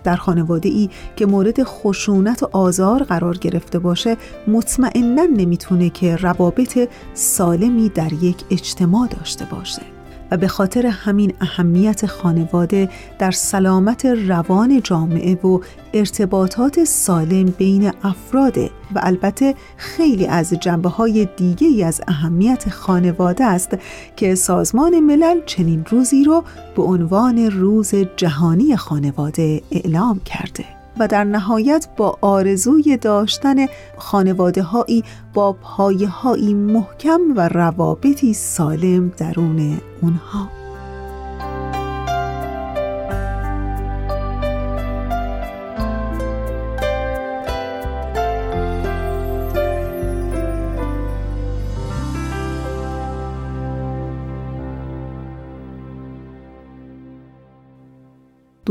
در 0.04 0.16
خانواده 0.16 0.70
ای 0.70 0.89
که 1.16 1.26
مورد 1.26 1.64
خشونت 1.64 2.43
و 2.43 2.49
آزار 2.52 3.04
قرار 3.04 3.38
گرفته 3.38 3.80
باشه 3.80 4.18
مطمئنا 4.47 5.24
نمی‌تونه 5.24 5.89
که 5.89 6.16
روابط 6.16 6.89
سالمی 7.14 7.89
در 7.89 8.14
یک 8.14 8.43
اجتماع 8.49 9.08
داشته 9.08 9.45
باشه. 9.45 10.01
و 10.32 10.38
به 10.38 10.47
خاطر 10.47 10.86
همین 10.86 11.34
اهمیت 11.41 12.05
خانواده 12.05 12.89
در 13.19 13.32
سلامت 13.32 14.05
روان 14.05 14.82
جامعه 14.82 15.36
و 15.36 15.59
ارتباطات 15.93 16.84
سالم 16.84 17.45
بین 17.45 17.91
افراده 18.03 18.69
و 18.95 18.99
البته 19.03 19.55
خیلی 19.77 20.27
از 20.27 20.53
جنبه 20.53 20.89
های 20.89 21.27
دیگه 21.38 21.67
ای 21.67 21.84
از 21.84 22.01
اهمیت 22.07 22.69
خانواده 22.69 23.45
است 23.45 23.77
که 24.15 24.36
سازمان 24.36 24.99
ملل 24.99 25.39
چنین 25.45 25.86
روزی 25.89 26.23
رو 26.23 26.43
به 26.75 26.84
عنوان 26.84 27.51
روز 27.51 27.95
جهانی 28.17 28.75
خانواده 28.75 29.61
اعلام 29.71 30.19
کرده. 30.25 30.80
و 31.00 31.08
در 31.08 31.24
نهایت 31.24 31.88
با 31.98 32.18
آرزوی 32.22 32.98
داشتن 32.98 33.56
خانواده 33.98 34.64
هایی 34.64 35.04
با 35.34 35.54
پایه 35.54 36.08
هایی 36.08 36.54
محکم 36.54 37.20
و 37.36 37.48
روابطی 37.48 38.34
سالم 38.34 39.10
درون 39.18 39.82
اونها. 40.02 40.61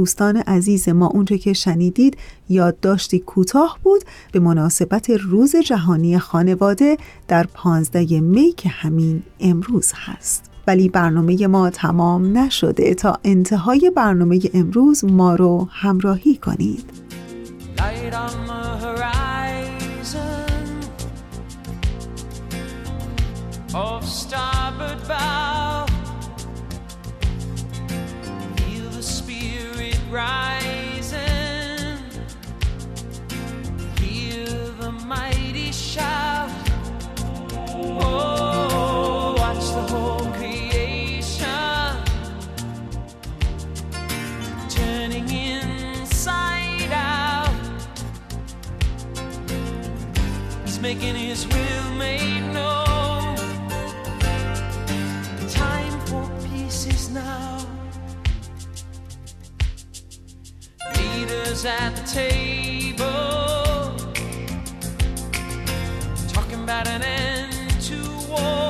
دوستان 0.01 0.36
عزیز 0.36 0.88
ما 0.88 1.07
اونچه 1.07 1.38
که 1.38 1.53
شنیدید 1.53 2.16
یادداشتی 2.48 3.18
کوتاه 3.18 3.78
بود 3.82 4.05
به 4.32 4.40
مناسبت 4.40 5.11
روز 5.11 5.57
جهانی 5.57 6.18
خانواده 6.18 6.96
در 7.28 7.46
15 7.55 8.20
می 8.20 8.53
که 8.53 8.68
همین 8.68 9.22
امروز 9.40 9.92
هست. 9.96 10.51
ولی 10.66 10.88
برنامه 10.88 11.46
ما 11.46 11.70
تمام 11.70 12.38
نشده. 12.38 12.94
تا 12.94 13.18
انتهای 13.24 13.92
برنامه 13.96 14.40
امروز 14.55 15.05
ما 15.05 15.34
رو 15.34 15.68
همراهی 15.70 16.36
کنید. 16.36 16.84
Rising. 23.72 25.59
Making 50.95 51.14
his 51.14 51.47
will 51.47 51.91
made 51.95 52.43
known. 52.53 53.36
Time 55.49 56.01
for 56.07 56.28
peace 56.49 56.84
is 56.86 57.11
now. 57.11 57.64
Leaders 60.97 61.64
at 61.64 61.91
the 61.95 62.03
table 62.22 63.07
talking 66.34 66.64
about 66.64 66.88
an 66.88 67.03
end 67.03 67.70
to 67.80 67.99
war. 68.28 68.70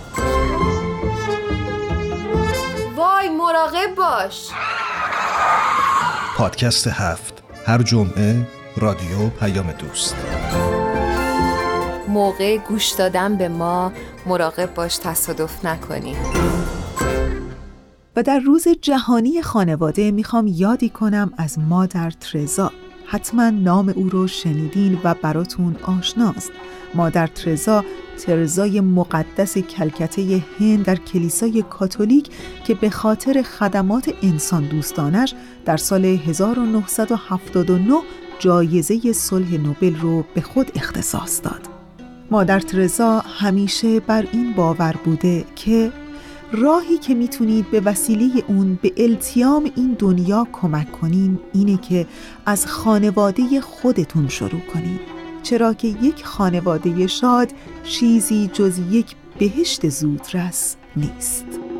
مراقب 3.61 3.95
باش. 3.95 4.49
پادکست 6.37 6.87
هفت. 6.87 7.43
هر 7.65 7.81
جمعه 7.81 8.47
رادیو 8.77 9.29
پیام 9.29 9.71
دوست. 9.71 10.15
موقع 12.07 12.57
گوش 12.57 12.89
دادن 12.91 13.35
به 13.35 13.49
ما 13.49 13.91
مراقب 14.25 14.73
باش 14.73 14.97
تصادف 14.97 15.65
نکنی. 15.65 16.15
و 18.15 18.23
در 18.23 18.39
روز 18.39 18.67
جهانی 18.81 19.41
خانواده 19.41 20.11
می‌خوام 20.11 20.47
یادی 20.47 20.89
کنم 20.89 21.33
از 21.37 21.59
مادر 21.59 22.09
ترزا. 22.09 22.71
حتما 23.11 23.49
نام 23.49 23.93
او 23.95 24.09
رو 24.09 24.27
شنیدین 24.27 24.99
و 25.03 25.15
براتون 25.21 25.75
آشناست 25.83 26.51
مادر 26.93 27.27
ترزا 27.27 27.85
ترزای 28.17 28.81
مقدس 28.81 29.57
کلکته 29.57 30.43
هند 30.59 30.85
در 30.85 30.95
کلیسای 30.95 31.63
کاتولیک 31.69 32.29
که 32.63 32.73
به 32.73 32.89
خاطر 32.89 33.41
خدمات 33.41 34.13
انسان 34.21 34.63
دوستانش 34.63 35.33
در 35.65 35.77
سال 35.77 36.05
1979 36.05 37.93
جایزه 38.39 39.13
صلح 39.13 39.53
نوبل 39.57 39.95
رو 39.95 40.23
به 40.33 40.41
خود 40.41 40.71
اختصاص 40.75 41.41
داد. 41.43 41.61
مادر 42.31 42.59
ترزا 42.59 43.19
همیشه 43.19 43.99
بر 43.99 44.27
این 44.31 44.53
باور 44.53 44.95
بوده 45.03 45.45
که 45.55 45.91
راهی 46.51 46.97
که 46.97 47.13
می‌تونید 47.13 47.71
به 47.71 47.79
وسیله 47.79 48.43
اون 48.47 48.79
به 48.81 48.93
التیام 48.97 49.71
این 49.75 49.95
دنیا 49.99 50.47
کمک 50.51 50.91
کنین 50.91 51.39
اینه 51.53 51.77
که 51.77 52.07
از 52.45 52.65
خانواده 52.67 53.61
خودتون 53.61 54.27
شروع 54.27 54.61
کنید 54.73 54.99
چرا 55.43 55.73
که 55.73 55.87
یک 55.87 56.25
خانواده 56.25 57.07
شاد 57.07 57.51
چیزی 57.83 58.49
جز 58.53 58.79
یک 58.91 59.15
بهشت 59.39 59.89
زودرس 59.89 60.75
نیست. 60.95 61.70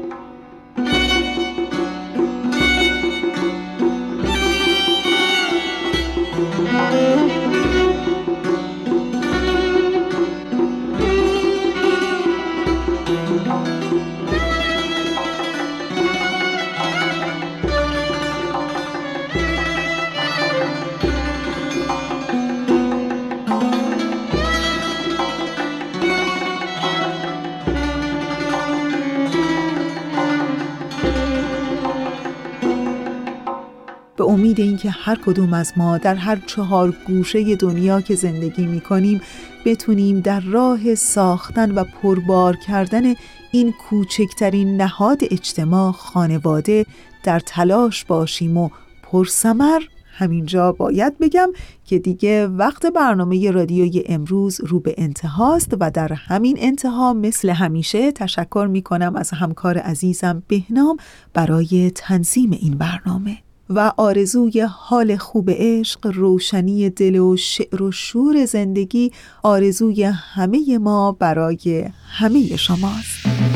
اینکه 34.83 34.99
هر 34.99 35.19
کدوم 35.25 35.53
از 35.53 35.73
ما 35.77 35.97
در 35.97 36.15
هر 36.15 36.35
چهار 36.45 36.93
گوشه 37.07 37.55
دنیا 37.55 38.01
که 38.01 38.15
زندگی 38.15 38.65
می 38.65 38.81
کنیم 38.81 39.21
بتونیم 39.65 40.19
در 40.19 40.39
راه 40.39 40.95
ساختن 40.95 41.71
و 41.71 41.83
پربار 41.83 42.55
کردن 42.55 43.13
این 43.51 43.71
کوچکترین 43.71 44.81
نهاد 44.81 45.19
اجتماع 45.31 45.91
خانواده 45.91 46.85
در 47.23 47.39
تلاش 47.39 48.05
باشیم 48.05 48.57
و 48.57 48.69
پرسمر 49.03 49.81
همینجا 50.11 50.71
باید 50.71 51.17
بگم 51.17 51.49
که 51.85 51.99
دیگه 51.99 52.47
وقت 52.47 52.85
برنامه 52.85 53.51
رادیوی 53.51 54.03
امروز 54.05 54.61
رو 54.61 54.79
به 54.79 54.95
انتهاست 54.97 55.73
و 55.79 55.91
در 55.91 56.13
همین 56.13 56.57
انتها 56.59 57.13
مثل 57.13 57.49
همیشه 57.49 58.11
تشکر 58.11 58.67
می 58.71 58.81
کنم 58.81 59.15
از 59.15 59.31
همکار 59.31 59.77
عزیزم 59.77 60.43
بهنام 60.47 60.97
برای 61.33 61.91
تنظیم 61.95 62.51
این 62.51 62.77
برنامه. 62.77 63.37
و 63.75 63.91
آرزوی 63.97 64.61
حال 64.61 65.17
خوب 65.17 65.49
عشق، 65.53 66.07
روشنی 66.07 66.89
دل 66.89 67.15
و 67.15 67.37
شعر 67.37 67.83
و 67.83 67.91
شور 67.91 68.45
زندگی 68.45 69.11
آرزوی 69.43 70.03
همه 70.03 70.77
ما 70.77 71.11
برای 71.11 71.89
همه 72.07 72.55
شماست. 72.57 73.50